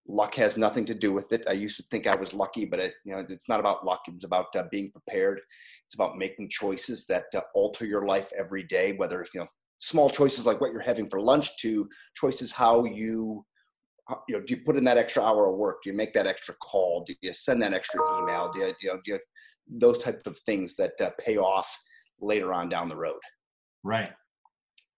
Luck 0.08 0.36
has 0.36 0.58
nothing 0.58 0.86
to 0.86 0.94
do 0.94 1.14
with 1.14 1.32
it. 1.32 1.44
I 1.48 1.54
used 1.54 1.78
to 1.78 1.84
think 1.90 2.08
I 2.08 2.16
was 2.16 2.34
lucky, 2.34 2.66
but 2.66 2.80
it, 2.80 2.94
you 3.06 3.14
know, 3.14 3.26
it's 3.30 3.48
not 3.48 3.60
about 3.60 3.86
luck. 3.86 4.02
It's 4.08 4.26
about 4.26 4.48
uh, 4.56 4.64
being 4.70 4.92
prepared. 4.92 5.40
It's 5.86 5.96
about 5.96 6.18
making 6.18 6.50
choices 6.50 7.06
that 7.08 7.26
uh, 7.36 7.42
alter 7.56 7.86
your 7.86 8.06
life 8.06 8.30
every 8.38 8.64
day. 8.64 8.94
Whether 8.94 9.26
you 9.34 9.42
know 9.42 9.48
small 9.80 10.10
choices 10.10 10.46
like 10.46 10.62
what 10.62 10.72
you're 10.72 10.82
having 10.82 11.08
for 11.08 11.22
lunch, 11.22 11.58
to 11.62 11.88
choices 12.16 12.52
how 12.52 12.86
you 12.86 13.46
you 14.28 14.38
know, 14.38 14.46
do 14.46 14.54
you 14.54 14.62
put 14.62 14.78
in 14.78 14.84
that 14.84 14.98
extra 14.98 15.24
hour 15.24 15.50
of 15.50 15.56
work? 15.58 15.84
Do 15.84 15.90
you 15.90 15.96
make 15.96 16.14
that 16.14 16.28
extra 16.28 16.56
call? 16.56 17.04
Do 17.06 17.14
you 17.22 17.34
send 17.34 17.62
that 17.62 17.74
extra 17.74 18.02
email? 18.20 18.50
Do 18.52 18.60
you, 18.60 18.74
you 18.82 18.90
know, 18.90 19.00
do 19.04 19.14
you, 19.14 19.20
those 19.68 19.98
types 19.98 20.28
of 20.28 20.38
things 20.40 20.76
that 20.76 21.00
uh, 21.00 21.12
pay 21.20 21.38
off 21.38 21.78
later 22.20 22.54
on 22.54 22.70
down 22.70 22.90
the 22.90 22.98
road? 22.98 23.20
Right. 23.84 24.12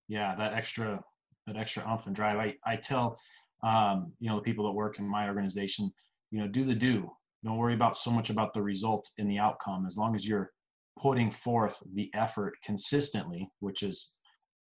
Yeah, 0.07 0.35
that 0.35 0.53
extra 0.53 1.01
that 1.47 1.57
extra 1.57 1.87
umph 1.87 2.07
and 2.07 2.15
drive. 2.15 2.37
I 2.37 2.55
I 2.65 2.75
tell 2.75 3.19
um, 3.63 4.13
you 4.19 4.29
know 4.29 4.37
the 4.37 4.43
people 4.43 4.65
that 4.65 4.71
work 4.71 4.99
in 4.99 5.07
my 5.07 5.27
organization, 5.27 5.91
you 6.31 6.39
know, 6.39 6.47
do 6.47 6.65
the 6.65 6.75
do. 6.75 7.11
Don't 7.43 7.57
worry 7.57 7.75
about 7.75 7.97
so 7.97 8.09
much 8.09 8.29
about 8.29 8.53
the 8.53 8.61
result 8.61 9.09
in 9.17 9.27
the 9.27 9.37
outcome. 9.37 9.85
As 9.85 9.97
long 9.97 10.15
as 10.15 10.27
you're 10.27 10.51
putting 10.99 11.29
forth 11.29 11.81
the 11.93 12.09
effort 12.13 12.53
consistently, 12.63 13.49
which 13.59 13.83
is 13.83 14.15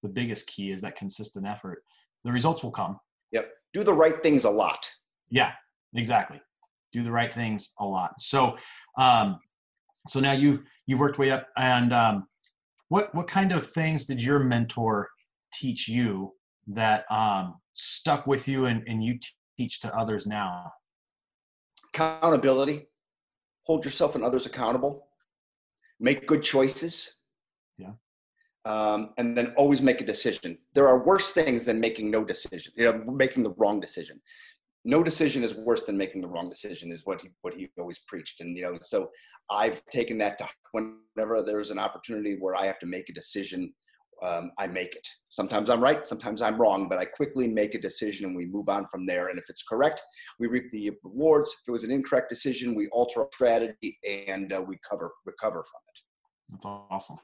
the 0.04 0.10
biggest 0.10 0.48
key, 0.48 0.72
is 0.72 0.82
that 0.82 0.96
consistent 0.96 1.48
effort. 1.48 1.84
The 2.24 2.32
results 2.32 2.64
will 2.64 2.72
come. 2.72 3.00
Yep 3.32 3.52
do 3.78 3.84
the 3.84 3.94
right 3.94 4.22
things 4.24 4.46
a 4.46 4.50
lot. 4.50 4.90
Yeah, 5.30 5.52
exactly. 5.94 6.42
Do 6.94 7.04
the 7.04 7.12
right 7.12 7.34
things 7.34 7.74
a 7.80 7.86
lot. 7.86 8.20
So, 8.20 8.58
um, 8.98 9.40
so 10.08 10.20
now 10.20 10.32
you've 10.32 10.62
you've 10.86 11.00
worked 11.00 11.20
way 11.20 11.32
up, 11.32 11.48
and 11.58 11.94
um, 11.94 12.28
what 12.90 13.14
what 13.14 13.28
kind 13.28 13.52
of 13.52 13.72
things 13.72 14.06
did 14.06 14.24
your 14.24 14.40
mentor 14.40 15.10
teach 15.54 15.88
you 15.88 16.34
that 16.68 17.06
um, 17.12 17.56
stuck 17.74 18.26
with 18.26 18.48
you 18.48 18.66
and, 18.66 18.84
and 18.88 19.04
you 19.04 19.20
teach 19.58 19.82
to 19.82 19.96
others 19.96 20.26
now? 20.26 20.72
Accountability. 21.94 22.88
Hold 23.64 23.86
yourself 23.86 24.16
and 24.16 24.24
others 24.24 24.46
accountable. 24.46 25.08
Make 26.00 26.26
good 26.26 26.42
choices. 26.42 27.20
Yeah 27.78 27.92
um, 28.68 29.12
and 29.18 29.36
then 29.36 29.54
always 29.56 29.82
make 29.82 30.02
a 30.02 30.06
decision. 30.06 30.58
There 30.74 30.90
are 30.90 31.06
worse 31.06 31.32
things 31.32 31.64
than 31.64 31.80
making 31.80 32.12
no 32.12 32.26
decision, 32.26 32.74
you 32.76 32.84
know, 32.84 33.02
making 33.10 33.44
the 33.44 33.54
wrong 33.58 33.80
decision. 33.80 34.20
No 34.84 35.02
decision 35.02 35.42
is 35.42 35.56
worse 35.56 35.84
than 35.84 35.98
making 35.98 36.22
the 36.22 36.28
wrong 36.28 36.50
decision, 36.50 36.92
is 36.92 37.06
what 37.06 37.22
he 37.22 37.30
what 37.42 37.54
he 37.54 37.70
always 37.80 38.00
preached. 38.00 38.42
And 38.42 38.56
you 38.56 38.64
know, 38.64 38.78
so 38.82 39.10
I've 39.50 39.82
taken 39.86 40.18
that 40.18 40.38
to 40.40 40.48
whenever 40.74 41.42
there's 41.44 41.72
an 41.72 41.80
opportunity 41.80 42.36
where 42.40 42.56
I 42.58 42.66
have 42.66 42.80
to 42.80 42.86
make 42.86 43.08
a 43.10 43.14
decision, 43.14 43.74
um, 44.22 44.52
I 44.60 44.68
make 44.68 44.96
it. 44.96 45.08
Sometimes 45.30 45.70
I'm 45.70 45.82
right, 45.82 46.06
sometimes 46.06 46.42
I'm 46.42 46.60
wrong, 46.60 46.90
but 46.90 47.00
I 47.00 47.06
quickly 47.06 47.48
make 47.48 47.74
a 47.74 47.80
decision 47.80 48.26
and 48.26 48.36
we 48.36 48.46
move 48.46 48.68
on 48.68 48.86
from 48.92 49.06
there. 49.06 49.30
And 49.30 49.40
if 49.40 49.46
it's 49.50 49.64
correct, 49.64 50.02
we 50.40 50.48
reap 50.48 50.72
the 50.74 50.92
rewards. 51.04 51.52
If 51.52 51.70
it 51.70 51.72
was 51.72 51.86
an 51.86 51.92
incorrect 51.92 52.30
decision, 52.30 52.76
we 52.76 52.90
alter 52.90 53.22
our 53.22 53.30
strategy 53.34 53.98
and 54.28 54.52
uh, 54.52 54.62
we 54.62 54.78
cover 54.90 55.14
recover 55.26 55.64
from 55.64 55.82
it. 55.88 56.00
That's 56.52 56.66
awesome 56.66 57.20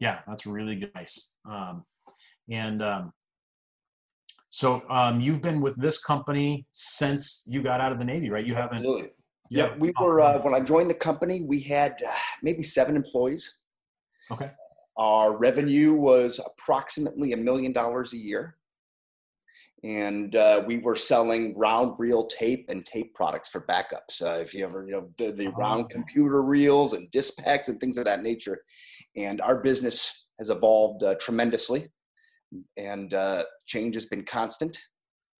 yeah, 0.00 0.20
that's 0.26 0.46
really 0.46 0.76
good 0.76 0.88
advice. 0.88 1.32
Um, 1.48 1.84
and 2.50 2.82
um, 2.82 3.12
so 4.50 4.82
um, 4.88 5.20
you've 5.20 5.42
been 5.42 5.60
with 5.60 5.76
this 5.76 5.98
company 5.98 6.66
since 6.72 7.44
you 7.46 7.62
got 7.62 7.80
out 7.80 7.92
of 7.92 7.98
the 7.98 8.04
Navy, 8.04 8.30
right? 8.30 8.44
You 8.44 8.54
haven't. 8.54 8.78
Absolutely. 8.78 9.10
Yeah, 9.50 9.74
we 9.78 9.92
were 9.98 10.20
uh, 10.20 10.40
when 10.40 10.54
I 10.54 10.60
joined 10.60 10.90
the 10.90 10.94
company. 10.94 11.40
We 11.40 11.60
had 11.60 11.92
uh, 12.06 12.12
maybe 12.42 12.62
seven 12.62 12.96
employees. 12.96 13.60
Okay. 14.30 14.50
Our 14.98 15.36
revenue 15.36 15.94
was 15.94 16.38
approximately 16.44 17.32
a 17.32 17.36
million 17.36 17.72
dollars 17.72 18.12
a 18.12 18.18
year 18.18 18.58
and 19.84 20.34
uh, 20.34 20.64
we 20.66 20.78
were 20.78 20.96
selling 20.96 21.56
round 21.56 21.94
reel 21.98 22.26
tape 22.26 22.66
and 22.68 22.84
tape 22.84 23.14
products 23.14 23.48
for 23.48 23.60
backups. 23.60 24.22
Uh, 24.22 24.40
if 24.40 24.52
you 24.52 24.64
ever, 24.64 24.84
you 24.84 24.92
know, 24.92 25.08
the, 25.18 25.30
the 25.30 25.48
round 25.48 25.84
oh. 25.84 25.88
computer 25.88 26.42
reels 26.42 26.94
and 26.94 27.10
disc 27.10 27.36
packs 27.38 27.68
and 27.68 27.78
things 27.78 27.96
of 27.96 28.04
that 28.04 28.22
nature. 28.22 28.62
And 29.18 29.40
our 29.40 29.60
business 29.60 30.26
has 30.38 30.48
evolved 30.48 31.02
uh, 31.02 31.16
tremendously, 31.20 31.88
and 32.76 33.12
uh, 33.12 33.44
change 33.66 33.96
has 33.96 34.06
been 34.06 34.24
constant 34.24 34.78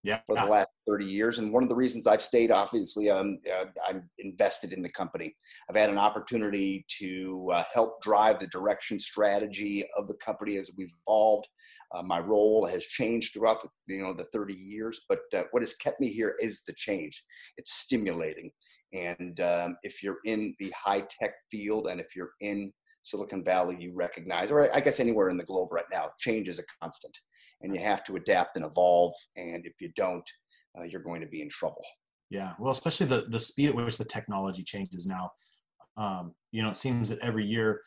yeah. 0.02 0.20
for 0.26 0.35
the 0.35 0.44
last 0.44 0.68
30 0.87 1.04
years. 1.06 1.38
And 1.38 1.52
one 1.52 1.62
of 1.62 1.68
the 1.68 1.76
reasons 1.76 2.06
I've 2.06 2.23
stayed, 2.23 2.50
obviously, 2.50 3.08
um, 3.08 3.38
uh, 3.49 3.66
I'm 3.88 4.11
invested 4.18 4.73
in 4.73 4.82
the 4.82 4.88
company. 4.90 5.35
I've 5.70 5.76
had 5.76 5.90
an 5.90 5.99
opportunity 5.99 6.85
to 6.99 7.50
uh, 7.52 7.64
help 7.73 8.02
drive 8.02 8.40
the 8.40 8.49
direction 8.49 8.99
strategy 8.99 9.85
of 9.97 10.08
the 10.08 10.16
company 10.16 10.56
as 10.56 10.70
we've 10.76 10.92
evolved. 11.06 11.47
Uh, 11.94 12.02
my 12.02 12.18
role 12.18 12.66
has 12.66 12.85
changed 12.85 13.35
throughout 13.35 13.62
the, 13.62 13.68
you 13.94 14.02
know, 14.02 14.12
the 14.12 14.25
30 14.25 14.54
years, 14.54 15.00
but 15.08 15.20
uh, 15.37 15.44
what 15.52 15.62
has 15.62 15.75
kept 15.75 16.00
me 16.00 16.08
here 16.12 16.35
is 16.40 16.62
the 16.66 16.75
change. 16.76 17.23
It's 17.56 17.75
stimulating. 17.75 18.50
And 18.92 19.38
um, 19.40 19.76
if 19.82 20.02
you're 20.02 20.18
in 20.25 20.54
the 20.58 20.73
high 20.76 21.04
tech 21.20 21.35
field 21.50 21.88
and 21.88 22.00
if 22.00 22.16
you're 22.16 22.32
in 22.40 22.73
Silicon 23.02 23.45
Valley, 23.45 23.76
you 23.78 23.93
recognize, 23.95 24.50
or 24.50 24.75
I 24.75 24.81
guess 24.81 25.00
anywhere 25.00 25.28
in 25.28 25.37
the 25.37 25.45
globe 25.45 25.73
right 25.73 25.85
now, 25.90 26.11
change 26.19 26.49
is 26.49 26.59
a 26.59 26.64
constant 26.83 27.17
and 27.62 27.75
you 27.75 27.81
have 27.81 28.05
to 28.05 28.17
adapt 28.17 28.57
and 28.57 28.64
evolve. 28.64 29.14
And 29.37 29.67
if 29.67 29.75
you 29.81 29.90
don't, 29.97 30.28
uh, 30.78 30.85
you're 30.85 31.02
going 31.02 31.21
to 31.21 31.26
be 31.26 31.43
in 31.43 31.49
trouble. 31.49 31.85
Yeah, 32.31 32.52
well, 32.59 32.71
especially 32.71 33.07
the 33.07 33.25
the 33.31 33.38
speed 33.38 33.71
at 33.71 33.75
which 33.75 33.97
the 33.97 34.05
technology 34.05 34.62
changes 34.62 35.07
now. 35.07 35.31
Um, 35.97 36.35
you 36.52 36.62
know, 36.62 36.69
it 36.69 36.76
seems 36.76 37.09
that 37.09 37.19
every 37.21 37.45
year 37.45 37.81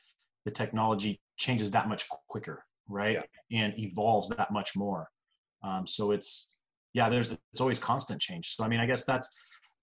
the 0.45 0.51
technology 0.51 1.21
changes 1.37 1.69
that 1.71 1.87
much 1.87 2.07
quicker, 2.27 2.63
right? 2.89 3.23
Yeah. 3.49 3.63
And 3.63 3.77
evolves 3.79 4.29
that 4.29 4.51
much 4.51 4.75
more. 4.75 5.07
Um, 5.63 5.85
so 5.85 6.11
it's 6.11 6.57
yeah, 6.93 7.07
there's 7.07 7.29
it's 7.29 7.61
always 7.61 7.77
constant 7.77 8.19
change. 8.19 8.55
So 8.55 8.63
I 8.63 8.67
mean, 8.67 8.79
I 8.79 8.87
guess 8.87 9.05
that's 9.05 9.29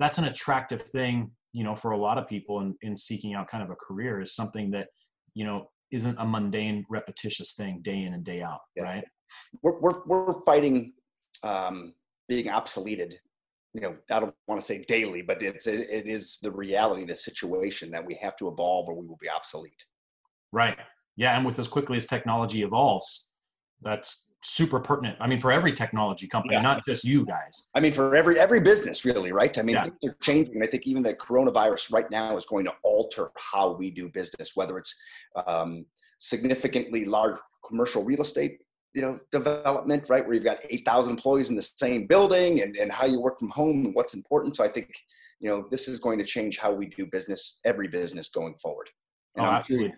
that's 0.00 0.18
an 0.18 0.24
attractive 0.24 0.82
thing, 0.82 1.30
you 1.52 1.62
know, 1.62 1.76
for 1.76 1.92
a 1.92 1.98
lot 1.98 2.18
of 2.18 2.28
people 2.28 2.60
in 2.60 2.74
in 2.82 2.96
seeking 2.96 3.34
out 3.34 3.48
kind 3.48 3.62
of 3.62 3.70
a 3.70 3.76
career 3.76 4.20
is 4.20 4.34
something 4.34 4.72
that 4.72 4.88
you 5.38 5.44
know 5.44 5.70
isn't 5.90 6.18
a 6.18 6.26
mundane, 6.26 6.84
repetitious 6.90 7.54
thing 7.54 7.80
day 7.80 8.02
in 8.02 8.12
and 8.12 8.24
day 8.24 8.42
out, 8.42 8.60
yeah. 8.76 8.82
right? 8.82 9.04
we're, 9.62 9.78
we're, 9.80 10.04
we're 10.06 10.42
fighting 10.42 10.92
um, 11.42 11.94
being 12.28 12.46
obsoleted 12.46 13.14
you 13.74 13.82
know 13.82 13.94
i 14.10 14.18
don't 14.18 14.34
want 14.46 14.60
to 14.60 14.66
say 14.66 14.82
daily 14.88 15.20
but 15.20 15.42
it's 15.42 15.66
it 15.66 16.06
is 16.06 16.38
the 16.42 16.50
reality 16.50 17.04
the 17.04 17.14
situation 17.14 17.90
that 17.90 18.04
we 18.04 18.14
have 18.14 18.34
to 18.34 18.48
evolve 18.48 18.88
or 18.88 18.94
we 18.94 19.06
will 19.06 19.18
be 19.20 19.28
obsolete 19.28 19.84
right 20.52 20.78
yeah 21.16 21.36
and 21.36 21.44
with 21.44 21.58
as 21.58 21.68
quickly 21.68 21.96
as 21.98 22.06
technology 22.06 22.62
evolves 22.62 23.28
that's 23.82 24.27
super 24.42 24.78
pertinent. 24.80 25.16
I 25.20 25.26
mean, 25.26 25.40
for 25.40 25.50
every 25.50 25.72
technology 25.72 26.26
company, 26.26 26.54
yeah. 26.54 26.62
not 26.62 26.84
just 26.84 27.04
you 27.04 27.24
guys. 27.24 27.70
I 27.74 27.80
mean, 27.80 27.92
for 27.92 28.14
every 28.14 28.38
every 28.38 28.60
business, 28.60 29.04
really, 29.04 29.32
right? 29.32 29.56
I 29.58 29.62
mean, 29.62 29.76
yeah. 29.76 29.82
things 29.82 30.12
are 30.12 30.16
changing. 30.20 30.62
I 30.62 30.66
think 30.66 30.86
even 30.86 31.02
the 31.02 31.14
coronavirus 31.14 31.92
right 31.92 32.10
now 32.10 32.36
is 32.36 32.46
going 32.46 32.64
to 32.66 32.74
alter 32.82 33.30
how 33.52 33.72
we 33.72 33.90
do 33.90 34.08
business, 34.08 34.52
whether 34.54 34.78
it's 34.78 34.94
um, 35.46 35.86
significantly 36.18 37.04
large 37.04 37.36
commercial 37.66 38.04
real 38.04 38.22
estate, 38.22 38.58
you 38.94 39.02
know, 39.02 39.18
development, 39.32 40.04
right, 40.08 40.24
where 40.24 40.34
you've 40.34 40.44
got 40.44 40.58
eight 40.70 40.84
thousand 40.84 41.12
employees 41.12 41.50
in 41.50 41.56
the 41.56 41.62
same 41.62 42.06
building, 42.06 42.62
and 42.62 42.76
and 42.76 42.92
how 42.92 43.06
you 43.06 43.20
work 43.20 43.38
from 43.38 43.50
home 43.50 43.86
and 43.86 43.94
what's 43.94 44.14
important. 44.14 44.56
So 44.56 44.64
I 44.64 44.68
think 44.68 44.94
you 45.40 45.50
know 45.50 45.66
this 45.70 45.88
is 45.88 45.98
going 45.98 46.18
to 46.18 46.24
change 46.24 46.58
how 46.58 46.72
we 46.72 46.86
do 46.86 47.06
business, 47.06 47.58
every 47.64 47.88
business 47.88 48.28
going 48.28 48.54
forward. 48.54 48.88
And 49.36 49.46
oh, 49.46 49.50
absolutely 49.50 49.94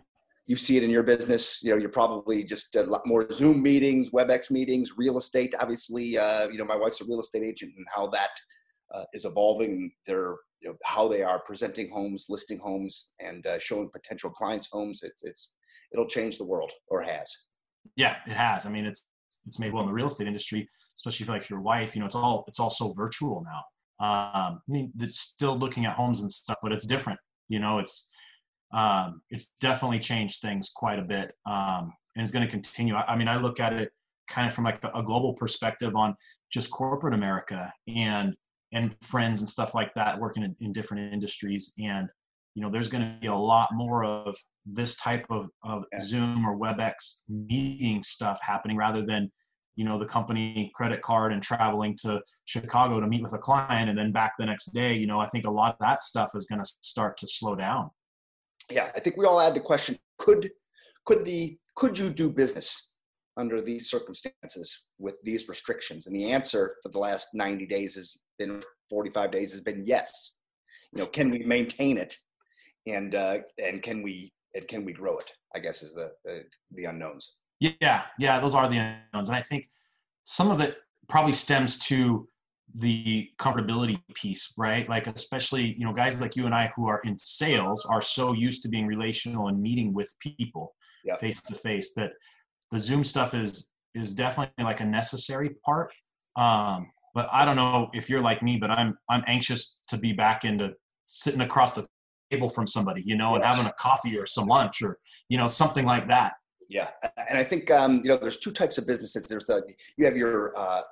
you 0.50 0.56
see 0.56 0.76
it 0.76 0.82
in 0.82 0.90
your 0.90 1.04
business 1.04 1.62
you 1.62 1.70
know 1.70 1.76
you're 1.76 1.88
probably 2.02 2.42
just 2.42 2.74
a 2.74 2.82
lot 2.82 3.06
more 3.06 3.30
zoom 3.30 3.62
meetings 3.62 4.10
webex 4.10 4.50
meetings 4.50 4.94
real 4.96 5.16
estate 5.16 5.54
obviously 5.60 6.18
uh, 6.18 6.48
you 6.48 6.58
know 6.58 6.64
my 6.64 6.74
wife's 6.74 7.00
a 7.00 7.04
real 7.04 7.20
estate 7.20 7.44
agent 7.44 7.72
and 7.76 7.86
how 7.94 8.08
that 8.08 8.30
uh, 8.92 9.04
is 9.12 9.24
evolving 9.24 9.92
their 10.08 10.34
you 10.60 10.68
know 10.68 10.76
how 10.84 11.06
they 11.06 11.22
are 11.22 11.40
presenting 11.46 11.88
homes 11.90 12.26
listing 12.28 12.58
homes 12.58 13.12
and 13.20 13.46
uh, 13.46 13.58
showing 13.60 13.88
potential 13.90 14.28
clients 14.30 14.68
homes. 14.72 15.00
It's 15.04 15.22
it's 15.22 15.52
it'll 15.92 16.08
change 16.08 16.36
the 16.36 16.44
world 16.44 16.72
or 16.88 17.00
has. 17.00 17.30
Yeah 17.94 18.16
it 18.26 18.36
has. 18.36 18.66
I 18.66 18.70
mean 18.70 18.86
it's 18.86 19.06
it's 19.46 19.58
made 19.58 19.72
well 19.72 19.82
in 19.82 19.88
the 19.88 19.94
real 19.94 20.08
estate 20.08 20.26
industry 20.26 20.68
especially 20.96 21.24
for 21.26 21.32
like 21.32 21.48
your 21.48 21.60
wife 21.60 21.94
you 21.94 22.00
know 22.00 22.06
it's 22.06 22.16
all 22.16 22.44
it's 22.48 22.60
all 22.60 22.70
so 22.70 22.92
virtual 22.92 23.44
now. 23.44 24.06
Um 24.06 24.60
i 24.68 24.72
mean 24.72 24.92
it's 24.98 25.20
still 25.20 25.56
looking 25.56 25.86
at 25.86 25.94
homes 25.94 26.20
and 26.20 26.30
stuff 26.30 26.58
but 26.62 26.72
it's 26.72 26.86
different 26.86 27.20
you 27.48 27.60
know 27.60 27.78
it's 27.78 28.10
um, 28.72 29.22
it's 29.30 29.46
definitely 29.60 29.98
changed 29.98 30.40
things 30.40 30.70
quite 30.74 30.98
a 30.98 31.02
bit 31.02 31.34
um, 31.46 31.92
and 32.14 32.22
it's 32.22 32.30
going 32.30 32.44
to 32.44 32.50
continue. 32.50 32.94
I, 32.94 33.12
I, 33.12 33.16
mean, 33.16 33.28
I 33.28 33.36
look 33.36 33.60
at 33.60 33.72
it 33.72 33.90
kind 34.28 34.48
of 34.48 34.54
from 34.54 34.64
like 34.64 34.82
a, 34.84 34.90
a, 34.98 35.02
global 35.02 35.34
perspective 35.34 35.96
on 35.96 36.14
just 36.52 36.70
corporate 36.70 37.14
America 37.14 37.72
and 37.88 38.34
and 38.72 38.94
friends 39.02 39.40
and 39.40 39.48
stuff 39.48 39.74
like 39.74 39.92
that 39.94 40.18
working 40.18 40.44
in, 40.44 40.54
in 40.60 40.72
different 40.72 41.12
industries 41.12 41.74
and 41.78 42.08
you 42.54 42.62
know 42.62 42.70
there's 42.70 42.88
going 42.88 43.02
to 43.02 43.18
be 43.20 43.26
a 43.26 43.34
lot 43.34 43.68
more 43.72 44.04
of 44.04 44.36
this 44.64 44.96
type 44.96 45.26
of, 45.30 45.48
of 45.64 45.84
zoom 46.02 46.46
or 46.46 46.56
webex 46.56 47.22
meeting 47.28 48.02
stuff 48.02 48.38
happening 48.42 48.76
rather 48.76 49.04
than 49.04 49.30
you 49.74 49.84
know 49.84 49.98
the 49.98 50.06
company 50.06 50.70
credit 50.74 51.02
card 51.02 51.32
and 51.32 51.42
traveling 51.42 51.96
to 52.00 52.20
chicago 52.44 53.00
to 53.00 53.06
meet 53.06 53.22
with 53.22 53.32
a 53.32 53.38
client 53.38 53.88
and 53.88 53.98
then 53.98 54.12
back 54.12 54.34
the 54.38 54.46
next 54.46 54.66
day 54.66 54.94
you 54.94 55.06
know 55.06 55.18
i 55.18 55.26
think 55.26 55.44
a 55.44 55.50
lot 55.50 55.72
of 55.72 55.78
that 55.80 56.02
stuff 56.02 56.30
is 56.34 56.46
going 56.46 56.62
to 56.62 56.70
start 56.82 57.16
to 57.16 57.26
slow 57.26 57.54
down 57.56 57.90
yeah, 58.70 58.90
I 58.94 59.00
think 59.00 59.16
we 59.16 59.26
all 59.26 59.40
had 59.40 59.54
the 59.54 59.60
question: 59.60 59.98
Could 60.18 60.50
could 61.04 61.24
the 61.24 61.58
could 61.76 61.98
you 61.98 62.10
do 62.10 62.30
business 62.30 62.92
under 63.36 63.60
these 63.60 63.90
circumstances 63.90 64.86
with 64.98 65.16
these 65.22 65.48
restrictions? 65.48 66.06
And 66.06 66.14
the 66.14 66.30
answer 66.30 66.76
for 66.82 66.90
the 66.90 66.98
last 66.98 67.28
90 67.32 67.66
days 67.66 67.94
has 67.94 68.18
been 68.38 68.62
45 68.90 69.30
days 69.30 69.52
has 69.52 69.60
been 69.60 69.84
yes. 69.86 70.36
You 70.92 71.00
know, 71.00 71.06
can 71.06 71.30
we 71.30 71.38
maintain 71.44 71.96
it, 71.96 72.16
and 72.86 73.14
uh, 73.14 73.38
and 73.62 73.82
can 73.82 74.02
we 74.02 74.32
and 74.54 74.66
can 74.66 74.84
we 74.84 74.92
grow 74.92 75.18
it? 75.18 75.30
I 75.54 75.58
guess 75.58 75.82
is 75.82 75.94
the, 75.94 76.10
the 76.24 76.44
the 76.72 76.84
unknowns. 76.84 77.36
Yeah, 77.60 78.04
yeah, 78.18 78.40
those 78.40 78.54
are 78.54 78.68
the 78.68 78.78
unknowns, 78.78 79.28
and 79.28 79.36
I 79.36 79.42
think 79.42 79.68
some 80.24 80.50
of 80.50 80.60
it 80.60 80.78
probably 81.08 81.32
stems 81.32 81.78
to 81.78 82.28
the 82.74 83.30
comfortability 83.38 84.00
piece, 84.14 84.52
right? 84.56 84.88
Like 84.88 85.06
especially, 85.06 85.74
you 85.78 85.84
know, 85.84 85.92
guys 85.92 86.20
like 86.20 86.36
you 86.36 86.46
and 86.46 86.54
I 86.54 86.72
who 86.76 86.88
are 86.88 87.00
in 87.04 87.18
sales 87.18 87.86
are 87.86 88.02
so 88.02 88.32
used 88.32 88.62
to 88.62 88.68
being 88.68 88.86
relational 88.86 89.48
and 89.48 89.60
meeting 89.60 89.92
with 89.92 90.10
people 90.20 90.74
face 91.18 91.40
to 91.42 91.54
face 91.54 91.92
that 91.94 92.12
the 92.70 92.78
Zoom 92.78 93.04
stuff 93.04 93.34
is 93.34 93.70
is 93.94 94.14
definitely 94.14 94.64
like 94.64 94.80
a 94.80 94.84
necessary 94.84 95.50
part. 95.64 95.92
Um, 96.36 96.90
but 97.14 97.28
I 97.32 97.44
don't 97.44 97.56
know 97.56 97.90
if 97.92 98.08
you're 98.08 98.20
like 98.20 98.42
me, 98.42 98.56
but 98.56 98.70
I'm 98.70 98.96
I'm 99.08 99.24
anxious 99.26 99.80
to 99.88 99.96
be 99.96 100.12
back 100.12 100.44
into 100.44 100.70
sitting 101.06 101.40
across 101.40 101.74
the 101.74 101.86
table 102.30 102.48
from 102.48 102.66
somebody, 102.66 103.02
you 103.04 103.16
know, 103.16 103.34
and 103.34 103.44
having 103.44 103.66
a 103.66 103.72
coffee 103.78 104.16
or 104.16 104.26
some 104.26 104.46
lunch 104.46 104.82
or 104.82 104.98
you 105.28 105.36
know 105.36 105.48
something 105.48 105.84
like 105.84 106.06
that. 106.08 106.34
Yeah, 106.68 106.90
and 107.28 107.36
I 107.36 107.42
think 107.42 107.70
um, 107.70 107.96
you 107.96 108.10
know 108.10 108.16
there's 108.16 108.36
two 108.36 108.52
types 108.52 108.78
of 108.78 108.86
businesses. 108.86 109.26
There's 109.26 109.44
the 109.44 109.62
you 109.96 110.04
have 110.04 110.16
your 110.16 110.56
uh, 110.56 110.82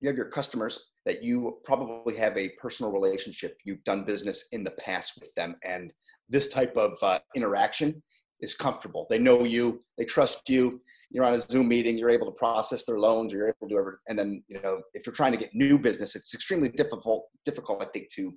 you 0.00 0.08
have 0.08 0.16
your 0.16 0.28
customers 0.28 0.90
that 1.06 1.22
you 1.22 1.58
probably 1.64 2.16
have 2.16 2.36
a 2.36 2.50
personal 2.60 2.92
relationship. 2.92 3.56
You've 3.64 3.84
done 3.84 4.04
business 4.04 4.46
in 4.52 4.64
the 4.64 4.70
past 4.72 5.18
with 5.20 5.32
them, 5.34 5.56
and 5.64 5.92
this 6.28 6.48
type 6.48 6.76
of 6.76 6.98
uh, 7.02 7.18
interaction 7.34 8.02
is 8.40 8.54
comfortable. 8.54 9.06
They 9.10 9.18
know 9.18 9.44
you, 9.44 9.82
they 9.98 10.04
trust 10.04 10.48
you. 10.48 10.80
You're 11.10 11.24
on 11.24 11.34
a 11.34 11.40
Zoom 11.40 11.66
meeting, 11.68 11.98
you're 11.98 12.10
able 12.10 12.26
to 12.26 12.38
process 12.38 12.84
their 12.84 13.00
loans, 13.00 13.32
you're 13.32 13.48
able 13.48 13.68
to 13.68 13.74
do 13.74 13.78
everything. 13.78 14.00
And 14.08 14.18
then, 14.18 14.44
you 14.46 14.60
know, 14.62 14.80
if 14.92 15.04
you're 15.04 15.12
trying 15.12 15.32
to 15.32 15.38
get 15.38 15.50
new 15.54 15.76
business, 15.76 16.14
it's 16.14 16.34
extremely 16.34 16.68
difficult, 16.68 17.26
difficult, 17.44 17.82
I 17.82 17.86
think, 17.86 18.08
to 18.10 18.32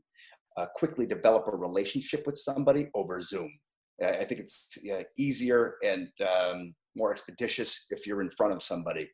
uh, 0.57 0.65
quickly 0.75 1.05
develop 1.05 1.47
a 1.47 1.55
relationship 1.55 2.25
with 2.25 2.37
somebody 2.37 2.89
over 2.95 3.21
Zoom. 3.21 3.51
I 4.03 4.23
think 4.23 4.41
it's 4.41 4.75
uh, 4.91 5.03
easier 5.17 5.75
and 5.83 6.07
um, 6.27 6.73
more 6.95 7.11
expeditious 7.11 7.85
if 7.91 8.07
you're 8.07 8.21
in 8.21 8.31
front 8.31 8.53
of 8.53 8.61
somebody, 8.61 9.07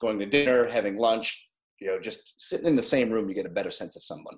going 0.00 0.18
to 0.18 0.26
dinner, 0.26 0.68
having 0.68 0.96
lunch, 0.96 1.48
you 1.84 1.90
know 1.90 2.00
just 2.00 2.32
sitting 2.38 2.66
in 2.66 2.76
the 2.76 2.82
same 2.82 3.10
room 3.10 3.28
you 3.28 3.34
get 3.34 3.44
a 3.44 3.50
better 3.50 3.70
sense 3.70 3.94
of 3.94 4.02
someone. 4.02 4.36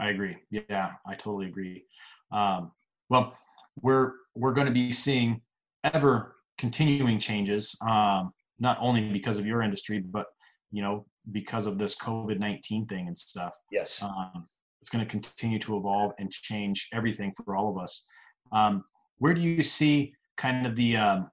I 0.00 0.10
agree. 0.10 0.36
Yeah 0.50 0.90
i 1.06 1.14
totally 1.14 1.46
agree. 1.46 1.84
Um, 2.32 2.72
well 3.08 3.38
we're 3.80 4.12
we're 4.34 4.52
going 4.52 4.66
to 4.66 4.72
be 4.72 4.90
seeing 4.90 5.40
ever 5.84 6.36
continuing 6.58 7.20
changes 7.20 7.76
um, 7.82 8.32
not 8.58 8.76
only 8.80 9.12
because 9.12 9.38
of 9.38 9.46
your 9.46 9.62
industry 9.62 10.00
but 10.00 10.26
you 10.72 10.82
know 10.82 11.06
because 11.30 11.66
of 11.66 11.78
this 11.78 11.94
covid-19 11.96 12.88
thing 12.88 13.06
and 13.06 13.16
stuff. 13.16 13.54
Yes. 13.70 14.02
Um, 14.02 14.44
it's 14.80 14.90
going 14.90 15.04
to 15.04 15.10
continue 15.10 15.60
to 15.60 15.76
evolve 15.76 16.12
and 16.18 16.30
change 16.30 16.88
everything 16.92 17.32
for 17.36 17.56
all 17.56 17.70
of 17.70 17.82
us. 17.82 18.04
Um, 18.52 18.84
where 19.18 19.34
do 19.34 19.40
you 19.40 19.62
see 19.62 20.14
kind 20.36 20.66
of 20.66 20.74
the 20.74 20.96
um, 20.96 21.30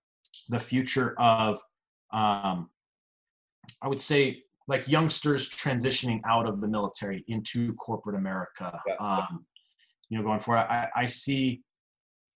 the 0.50 0.60
future 0.60 1.20
of 1.20 1.60
um, 2.14 2.70
i 3.82 3.88
would 3.88 4.02
say 4.02 4.44
like 4.68 4.88
youngsters 4.88 5.50
transitioning 5.50 6.22
out 6.28 6.48
of 6.48 6.62
the 6.62 6.68
military 6.68 7.24
into 7.28 7.74
corporate 7.76 8.16
America. 8.16 8.80
Yeah. 8.88 8.96
Um, 8.96 9.46
you 10.10 10.18
know, 10.18 10.24
going 10.24 10.40
forward, 10.40 10.62
I, 10.62 10.88
I 10.96 11.06
see 11.06 11.62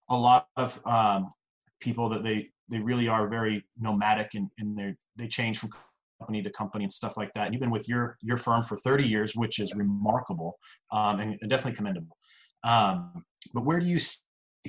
a 0.10 0.18
lot 0.18 0.48
of 0.58 0.80
um, 0.86 1.32
people 1.80 2.10
that 2.10 2.24
they 2.24 2.50
they 2.70 2.80
really 2.80 3.08
are 3.08 3.28
very 3.28 3.66
nomadic 3.80 4.36
and, 4.36 4.50
and 4.60 4.78
they 4.78 4.96
they 5.16 5.28
change 5.28 5.60
from 5.60 5.72
company 6.20 6.44
to 6.44 6.50
company 6.52 6.84
and 6.84 6.94
stuff 6.94 7.18
like 7.18 7.32
that. 7.34 7.46
And 7.46 7.54
you've 7.54 7.62
been 7.62 7.72
with 7.72 7.88
your 7.88 8.18
your 8.22 8.38
firm 8.38 8.64
for 8.64 8.78
30 8.78 9.08
years, 9.08 9.36
which 9.36 9.60
is 9.60 9.74
remarkable 9.74 10.58
um, 10.92 11.20
and, 11.20 11.38
and, 11.42 11.50
definitely 11.50 11.76
commendable. 11.76 12.18
Um, 12.64 13.24
but 13.54 13.66
where 13.66 13.80
do 13.80 13.86
you 13.86 14.00
see 14.00 14.22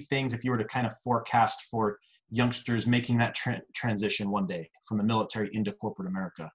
things 0.09 0.33
if 0.33 0.45
you 0.45 0.51
were 0.51 0.59
to 0.59 0.65
kind 0.65 0.87
of 0.87 0.95
forecast 1.03 1.67
for 1.71 1.99
youngsters 2.31 2.87
making 2.87 3.19
that 3.19 3.35
tra- 3.35 3.63
transition 3.75 4.31
one 4.31 4.47
day 4.47 4.71
from 4.87 4.97
the 4.99 5.05
military 5.05 5.51
into 5.53 5.73
corporate 5.73 6.09
America? 6.09 6.51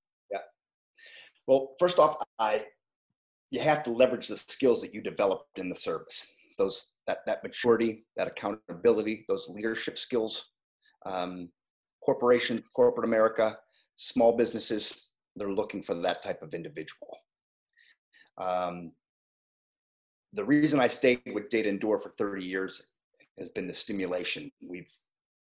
Well, 1.48 1.76
first 1.80 2.00
off, 2.00 2.18
I 2.40 2.66
you 3.52 3.62
have 3.62 3.84
to 3.84 3.92
leverage 3.92 4.28
the 4.28 4.38
skills 4.38 4.82
that 4.82 4.94
you 4.94 5.02
developed 5.02 5.60
in 5.60 5.70
the 5.70 5.76
service. 5.76 6.34
Those 6.58 6.92
that 7.08 7.20
that 7.26 7.44
maturity, 7.44 8.06
that 8.18 8.28
accountability, 8.28 9.26
those 9.28 9.50
leadership 9.50 9.98
skills. 9.98 10.52
Um, 11.06 11.50
corporation, 12.04 12.64
corporate 12.74 13.06
America, 13.06 13.58
small 13.96 14.36
businesses, 14.36 15.10
they're 15.36 15.52
looking 15.52 15.82
for 15.84 15.94
that 15.96 16.24
type 16.24 16.42
of 16.42 16.54
individual. 16.54 17.18
Um, 18.38 18.92
the 20.34 20.44
reason 20.44 20.80
I 20.80 20.88
stayed 20.88 21.22
with 21.34 21.50
DataEndure 21.50 22.02
for 22.02 22.14
30 22.18 22.46
years 22.46 22.82
has 23.40 23.50
been 23.50 23.68
the 23.68 23.74
stimulation. 23.74 24.52
We've 24.68 24.92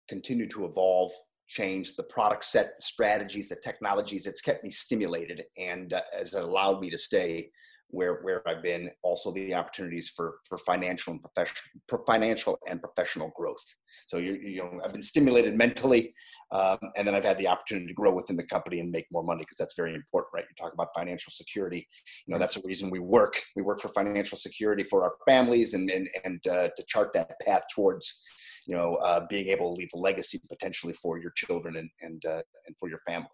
continued 0.09 0.51
to 0.51 0.67
evolve 0.67 1.13
changed 1.53 1.95
the 1.97 2.03
product 2.05 2.45
set 2.45 2.77
the 2.77 2.83
strategies 2.83 3.49
the 3.49 3.57
technologies. 3.57 4.27
It's 4.27 4.41
kept 4.41 4.65
me 4.65 4.71
stimulated 4.71 5.43
and 5.59 5.93
uh, 5.93 6.01
has 6.17 6.33
allowed 6.33 6.81
me 6.81 6.91
to 6.91 6.99
stay 6.99 7.51
where 7.89 8.21
where 8.23 8.47
I've 8.49 8.63
been. 8.63 8.91
Also 9.03 9.33
the 9.33 9.55
opportunities 9.55 10.09
for 10.09 10.37
for 10.49 10.57
financial 10.59 11.13
and 11.13 11.23
professional 11.23 12.05
financial 12.07 12.59
and 12.69 12.81
professional 12.81 13.31
growth. 13.37 13.65
So 14.07 14.17
you 14.17 14.33
you 14.33 14.63
know 14.63 14.81
I've 14.83 14.93
been 14.93 15.03
stimulated 15.03 15.55
mentally 15.57 16.15
um, 16.53 16.79
and 16.97 17.07
then 17.07 17.15
I've 17.15 17.25
had 17.25 17.39
the 17.39 17.49
opportunity 17.49 17.87
to 17.89 17.95
grow 17.95 18.15
within 18.15 18.37
the 18.37 18.47
company 18.47 18.81
and 18.81 18.91
make 18.91 19.07
more 19.13 19.23
money 19.23 19.43
because 19.43 19.59
that's 19.59 19.77
very 19.77 19.95
important 19.95 20.31
right? 20.35 20.45
You 20.49 20.57
talk 20.59 20.73
about 20.73 20.89
financial 20.97 21.31
security. 21.31 21.87
You 22.27 22.33
know 22.33 22.41
that's 22.41 22.55
the 22.55 22.63
reason 22.65 22.89
we 22.89 22.99
work. 22.99 23.35
We 23.57 23.63
work 23.63 23.81
for 23.81 23.89
financial 23.89 24.39
security 24.39 24.85
for 24.85 25.05
our 25.05 25.15
families 25.27 25.75
and 25.75 25.91
and, 25.91 26.09
and 26.25 26.47
uh, 26.47 26.69
to 26.75 26.83
chart 26.89 27.13
that 27.13 27.39
path 27.45 27.65
towards 27.75 28.23
you 28.67 28.77
know, 28.77 28.97
uh, 28.97 29.27
being 29.29 29.49
able 29.49 29.75
to 29.75 29.79
leave 29.79 29.91
a 29.95 29.99
legacy 29.99 30.41
potentially 30.49 30.93
for 30.93 31.19
your 31.19 31.33
children 31.35 31.77
and 31.77 31.91
and 32.01 32.25
uh, 32.27 32.43
and 32.67 32.77
for 32.79 32.89
your 32.89 32.99
family. 33.07 33.29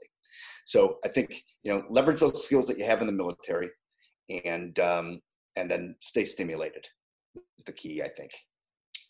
So 0.66 0.98
I 1.04 1.08
think 1.08 1.42
you 1.62 1.72
know 1.72 1.84
leverage 1.90 2.20
those 2.20 2.44
skills 2.44 2.66
that 2.68 2.78
you 2.78 2.84
have 2.84 3.00
in 3.00 3.06
the 3.06 3.12
military, 3.12 3.70
and 4.44 4.78
um, 4.78 5.20
and 5.56 5.70
then 5.70 5.96
stay 6.00 6.24
stimulated 6.24 6.86
is 7.58 7.64
the 7.64 7.72
key. 7.72 8.02
I 8.02 8.08
think. 8.08 8.30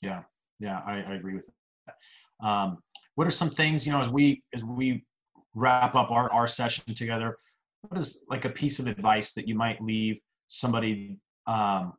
Yeah, 0.02 0.22
yeah, 0.60 0.80
I, 0.86 1.00
I 1.00 1.14
agree 1.14 1.34
with 1.34 1.48
that. 1.86 2.46
Um, 2.46 2.78
what 3.16 3.26
are 3.26 3.32
some 3.32 3.50
things 3.50 3.86
you 3.86 3.92
know 3.92 4.00
as 4.00 4.10
we 4.10 4.42
as 4.54 4.62
we 4.64 5.04
wrap 5.54 5.94
up 5.94 6.10
our, 6.10 6.30
our 6.32 6.46
session 6.46 6.94
together, 6.94 7.36
what 7.82 7.98
is 7.98 8.24
like 8.28 8.44
a 8.44 8.50
piece 8.50 8.78
of 8.78 8.86
advice 8.86 9.32
that 9.32 9.48
you 9.48 9.54
might 9.54 9.82
leave 9.82 10.18
somebody 10.46 11.18
um, 11.46 11.94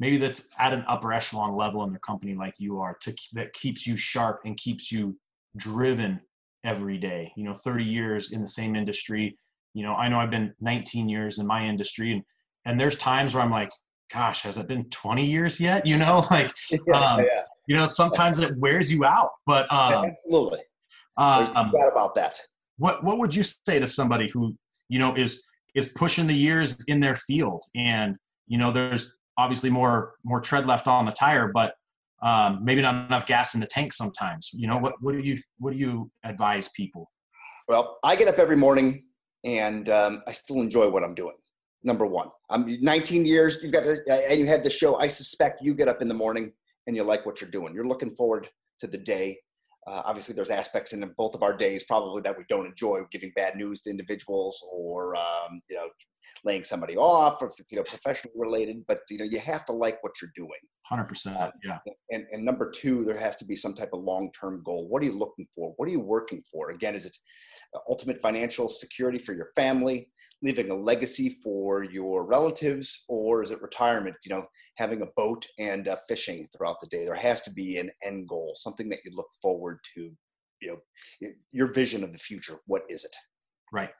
maybe 0.00 0.16
that's 0.16 0.48
at 0.58 0.72
an 0.72 0.84
upper 0.88 1.12
echelon 1.12 1.54
level 1.54 1.84
in 1.84 1.90
their 1.90 2.00
company 2.00 2.34
like 2.34 2.54
you 2.58 2.80
are 2.80 2.96
to 3.00 3.14
that 3.34 3.52
keeps 3.52 3.86
you 3.86 3.96
sharp 3.96 4.40
and 4.44 4.56
keeps 4.56 4.90
you 4.90 5.16
driven 5.56 6.20
every 6.64 6.98
day. 6.98 7.32
You 7.36 7.44
know 7.44 7.54
30 7.54 7.84
years 7.84 8.32
in 8.32 8.40
the 8.40 8.48
same 8.48 8.74
industry. 8.74 9.36
You 9.74 9.84
know 9.84 9.94
i 9.94 10.08
know 10.08 10.18
i've 10.18 10.30
been 10.30 10.52
19 10.60 11.08
years 11.08 11.38
in 11.38 11.46
my 11.46 11.64
industry 11.64 12.12
and 12.12 12.24
and 12.64 12.80
there's 12.80 12.96
times 12.96 13.34
where 13.34 13.42
i'm 13.44 13.52
like 13.52 13.70
gosh 14.12 14.42
has 14.42 14.58
it 14.58 14.66
been 14.66 14.84
20 14.90 15.24
years 15.24 15.60
yet? 15.60 15.86
You 15.86 15.96
know 15.96 16.26
like 16.30 16.52
um, 16.92 17.20
yeah. 17.20 17.44
you 17.68 17.76
know 17.76 17.86
sometimes 17.86 18.38
it 18.38 18.56
wears 18.56 18.90
you 18.90 19.04
out 19.04 19.30
but 19.46 19.70
um, 19.72 20.06
absolutely. 20.06 20.60
Um, 21.16 21.70
no 21.72 21.88
about 21.88 22.14
that. 22.14 22.40
what 22.78 23.04
what 23.04 23.18
would 23.18 23.34
you 23.34 23.42
say 23.42 23.78
to 23.78 23.86
somebody 23.86 24.28
who 24.28 24.56
you 24.88 24.98
know 24.98 25.14
is 25.14 25.42
is 25.74 25.86
pushing 25.86 26.26
the 26.26 26.34
years 26.34 26.76
in 26.88 27.00
their 27.00 27.14
field? 27.14 27.62
And 27.76 28.16
you 28.48 28.58
know 28.58 28.72
there's 28.72 29.16
obviously 29.40 29.70
more 29.70 30.14
more 30.24 30.40
tread 30.40 30.66
left 30.66 30.86
on 30.86 31.06
the 31.06 31.12
tire, 31.12 31.50
but 31.52 31.74
um, 32.22 32.60
maybe 32.62 32.82
not 32.82 33.06
enough 33.06 33.26
gas 33.26 33.54
in 33.54 33.60
the 33.60 33.66
tank 33.66 33.92
sometimes. 33.92 34.50
You 34.52 34.68
know, 34.68 34.76
what 34.76 34.94
what 35.00 35.12
do 35.12 35.20
you 35.20 35.36
what 35.58 35.72
do 35.72 35.78
you 35.78 36.10
advise 36.24 36.68
people? 36.68 37.10
Well, 37.68 37.98
I 38.04 38.16
get 38.16 38.28
up 38.28 38.38
every 38.38 38.56
morning 38.56 39.04
and 39.44 39.88
um, 39.88 40.22
I 40.26 40.32
still 40.32 40.60
enjoy 40.60 40.90
what 40.90 41.02
I'm 41.02 41.14
doing. 41.14 41.36
Number 41.82 42.04
one, 42.04 42.28
I'm 42.50 42.82
19 42.82 43.24
years. 43.24 43.56
You've 43.62 43.72
got 43.72 43.84
to, 43.84 43.96
and 44.28 44.38
you 44.38 44.46
had 44.46 44.62
the 44.62 44.68
show. 44.68 44.96
I 44.96 45.08
suspect 45.08 45.62
you 45.62 45.74
get 45.74 45.88
up 45.88 46.02
in 46.02 46.08
the 46.08 46.14
morning 46.14 46.52
and 46.86 46.94
you 46.94 47.04
like 47.04 47.24
what 47.24 47.40
you're 47.40 47.50
doing. 47.50 47.74
You're 47.74 47.86
looking 47.86 48.14
forward 48.16 48.48
to 48.80 48.86
the 48.86 48.98
day. 48.98 49.38
Uh, 49.86 50.02
obviously, 50.04 50.34
there's 50.34 50.50
aspects 50.50 50.92
in 50.92 51.10
both 51.16 51.34
of 51.34 51.42
our 51.42 51.56
days 51.56 51.84
probably 51.84 52.20
that 52.22 52.36
we 52.36 52.44
don't 52.50 52.66
enjoy, 52.66 53.00
giving 53.10 53.32
bad 53.34 53.56
news 53.56 53.80
to 53.82 53.90
individuals 53.90 54.62
or 54.70 55.16
um, 55.16 55.62
you 55.70 55.76
know 55.76 55.88
laying 56.44 56.64
somebody 56.64 56.96
off, 56.96 57.42
or 57.42 57.48
if 57.48 57.54
it's 57.58 57.72
you 57.72 57.78
know 57.78 57.84
professionally 57.84 58.34
related. 58.36 58.84
But 58.86 59.00
you 59.10 59.18
know 59.18 59.24
you 59.24 59.40
have 59.40 59.64
to 59.66 59.72
like 59.72 60.02
what 60.02 60.12
you're 60.20 60.32
doing. 60.34 60.60
Hundred 60.82 61.04
percent, 61.04 61.36
uh, 61.36 61.50
yeah. 61.64 61.78
And 62.10 62.26
and 62.32 62.44
number 62.44 62.70
two, 62.70 63.04
there 63.04 63.18
has 63.18 63.36
to 63.36 63.44
be 63.44 63.56
some 63.56 63.74
type 63.74 63.90
of 63.92 64.02
long 64.02 64.30
term 64.38 64.62
goal. 64.64 64.88
What 64.88 65.02
are 65.02 65.06
you 65.06 65.18
looking 65.18 65.46
for? 65.54 65.72
What 65.76 65.88
are 65.88 65.92
you 65.92 66.00
working 66.00 66.42
for? 66.50 66.70
Again, 66.70 66.94
is 66.94 67.06
it 67.06 67.16
ultimate 67.88 68.20
financial 68.20 68.68
security 68.68 69.18
for 69.18 69.32
your 69.32 69.48
family? 69.54 70.08
leaving 70.42 70.70
a 70.70 70.74
legacy 70.74 71.28
for 71.28 71.84
your 71.84 72.26
relatives 72.26 73.04
or 73.08 73.42
is 73.42 73.50
it 73.50 73.60
retirement 73.62 74.16
you 74.24 74.34
know 74.34 74.44
having 74.76 75.02
a 75.02 75.06
boat 75.16 75.46
and 75.58 75.88
uh, 75.88 75.96
fishing 76.08 76.48
throughout 76.56 76.80
the 76.80 76.86
day 76.88 77.04
there 77.04 77.14
has 77.14 77.40
to 77.42 77.50
be 77.50 77.78
an 77.78 77.90
end 78.04 78.28
goal 78.28 78.52
something 78.56 78.88
that 78.88 79.00
you 79.04 79.10
look 79.14 79.28
forward 79.40 79.78
to 79.94 80.10
you 80.60 80.68
know 80.68 81.30
your 81.52 81.66
vision 81.72 82.02
of 82.02 82.12
the 82.12 82.18
future 82.18 82.58
what 82.66 82.82
is 82.88 83.04
it 83.04 83.14
right 83.72 83.90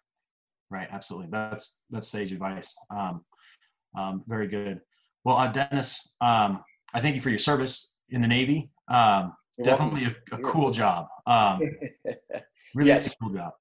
right 0.70 0.88
absolutely. 0.90 1.28
That's 1.30 1.82
that's 1.90 2.08
sage 2.08 2.32
advice. 2.32 2.76
Um, 2.90 3.24
um, 3.98 4.24
very 4.26 4.48
good. 4.48 4.80
Well 5.24 5.36
uh, 5.36 5.48
dennis 5.48 6.16
um, 6.20 6.64
i 6.94 7.00
thank 7.00 7.14
you 7.14 7.20
for 7.20 7.30
your 7.30 7.38
service 7.38 7.96
in 8.10 8.22
the 8.22 8.28
navy. 8.28 8.70
Um, 8.88 9.34
definitely 9.62 10.04
a, 10.04 10.34
a, 10.34 10.38
cool 10.38 10.70
job. 10.70 11.06
Um, 11.26 11.60
really 12.74 12.88
yes. 12.88 13.14
cool 13.20 13.30
job. 13.30 13.52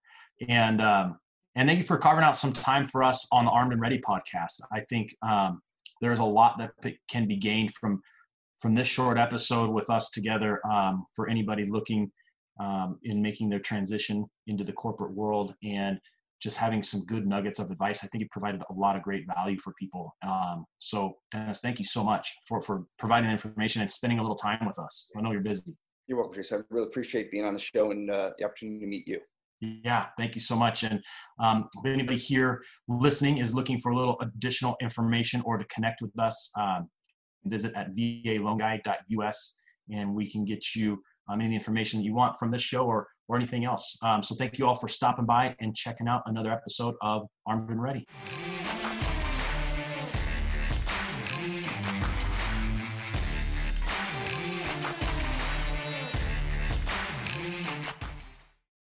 And 0.48 0.82
um, 0.82 1.20
and 1.56 1.68
thank 1.68 1.80
you 1.80 1.86
for 1.86 1.98
carving 1.98 2.24
out 2.24 2.38
some 2.38 2.54
time 2.54 2.88
for 2.88 3.04
us 3.04 3.28
on 3.32 3.46
the 3.46 3.52
Armed 3.52 3.74
and 3.74 3.82
Ready 3.82 4.00
podcast. 4.00 4.62
I 4.72 4.82
think 4.82 5.16
um, 5.22 5.62
there's 6.02 6.20
a 6.20 6.26
lot 6.26 6.58
that 6.58 6.94
can 7.10 7.28
be 7.28 7.36
gained 7.36 7.74
from 7.74 8.02
from 8.62 8.76
this 8.76 8.88
short 8.88 9.18
episode 9.18 9.70
with 9.70 9.90
us 9.90 10.10
together 10.10 10.60
um, 10.70 11.06
for 11.16 11.30
anybody 11.30 11.66
looking 11.66 12.12
um, 12.60 13.00
in 13.04 13.22
making 13.22 13.50
their 13.50 13.60
transition 13.60 14.26
into 14.48 14.64
the 14.64 14.74
corporate 14.74 15.14
world. 15.14 15.54
And 15.64 16.00
just 16.42 16.58
having 16.58 16.82
some 16.82 17.06
good 17.06 17.28
nuggets 17.28 17.60
of 17.60 17.70
advice. 17.70 18.04
I 18.04 18.08
think 18.08 18.24
it 18.24 18.32
provided 18.32 18.62
a 18.70 18.74
lot 18.74 18.96
of 18.96 19.04
great 19.04 19.26
value 19.36 19.60
for 19.60 19.74
people. 19.80 20.16
Um, 20.26 20.66
so, 20.80 21.18
Dennis, 21.32 21.60
thank 21.60 21.80
you 21.80 21.86
so 21.86 22.04
much 22.04 22.34
for 22.48 22.62
for 22.62 22.86
providing 22.98 23.30
information 23.30 23.82
and 23.82 23.92
spending 23.92 24.20
a 24.20 24.22
little 24.22 24.38
time 24.38 24.66
with 24.66 24.80
us. 24.80 25.10
I 25.18 25.22
know 25.22 25.32
you're 25.32 25.42
busy. 25.42 25.76
You're 26.08 26.18
welcome, 26.18 26.36
Jason. 26.36 26.62
I 26.62 26.74
really 26.74 26.88
appreciate 26.88 27.32
being 27.32 27.46
on 27.46 27.54
the 27.54 27.60
show 27.60 27.92
and 27.92 28.10
uh, 28.10 28.32
the 28.38 28.46
opportunity 28.46 28.80
to 28.80 28.88
meet 28.88 29.08
you. 29.08 29.20
Yeah, 29.62 30.08
thank 30.18 30.36
you 30.36 30.42
so 30.42 30.56
much. 30.56 30.84
And 30.84 31.02
um, 31.40 31.68
if 31.78 31.86
anybody 31.86 32.18
here 32.18 32.64
listening 32.88 33.40
is 33.40 33.54
looking 33.54 33.80
for 33.80 33.92
a 33.92 33.96
little 33.96 34.18
additional 34.22 34.78
information 34.82 35.42
or 35.46 35.58
to 35.58 35.66
connect 35.66 36.02
with 36.02 36.18
us, 36.18 36.50
um, 36.58 36.90
visit 37.46 37.74
at 37.76 37.94
valoanguy.us 37.94 39.56
and 39.92 40.14
we 40.14 40.30
can 40.30 40.46
get 40.46 40.76
you 40.76 41.02
um, 41.30 41.42
any 41.42 41.56
information 41.56 42.02
you 42.02 42.14
want 42.14 42.38
from 42.40 42.52
this 42.52 42.62
show 42.62 42.86
or, 42.86 43.08
or 43.30 43.38
anything 43.38 43.64
else. 43.64 43.98
Um, 44.02 44.22
so 44.22 44.36
thank 44.36 44.58
you 44.58 44.68
all 44.68 44.76
for 44.76 44.90
stopping 44.90 45.26
by 45.26 45.56
and 45.60 45.74
checking 45.76 46.08
out 46.08 46.24
another 46.26 46.52
episode 46.52 46.96
of 47.02 47.28
Armed 47.46 47.70
and 47.70 47.82
Ready. 47.82 48.06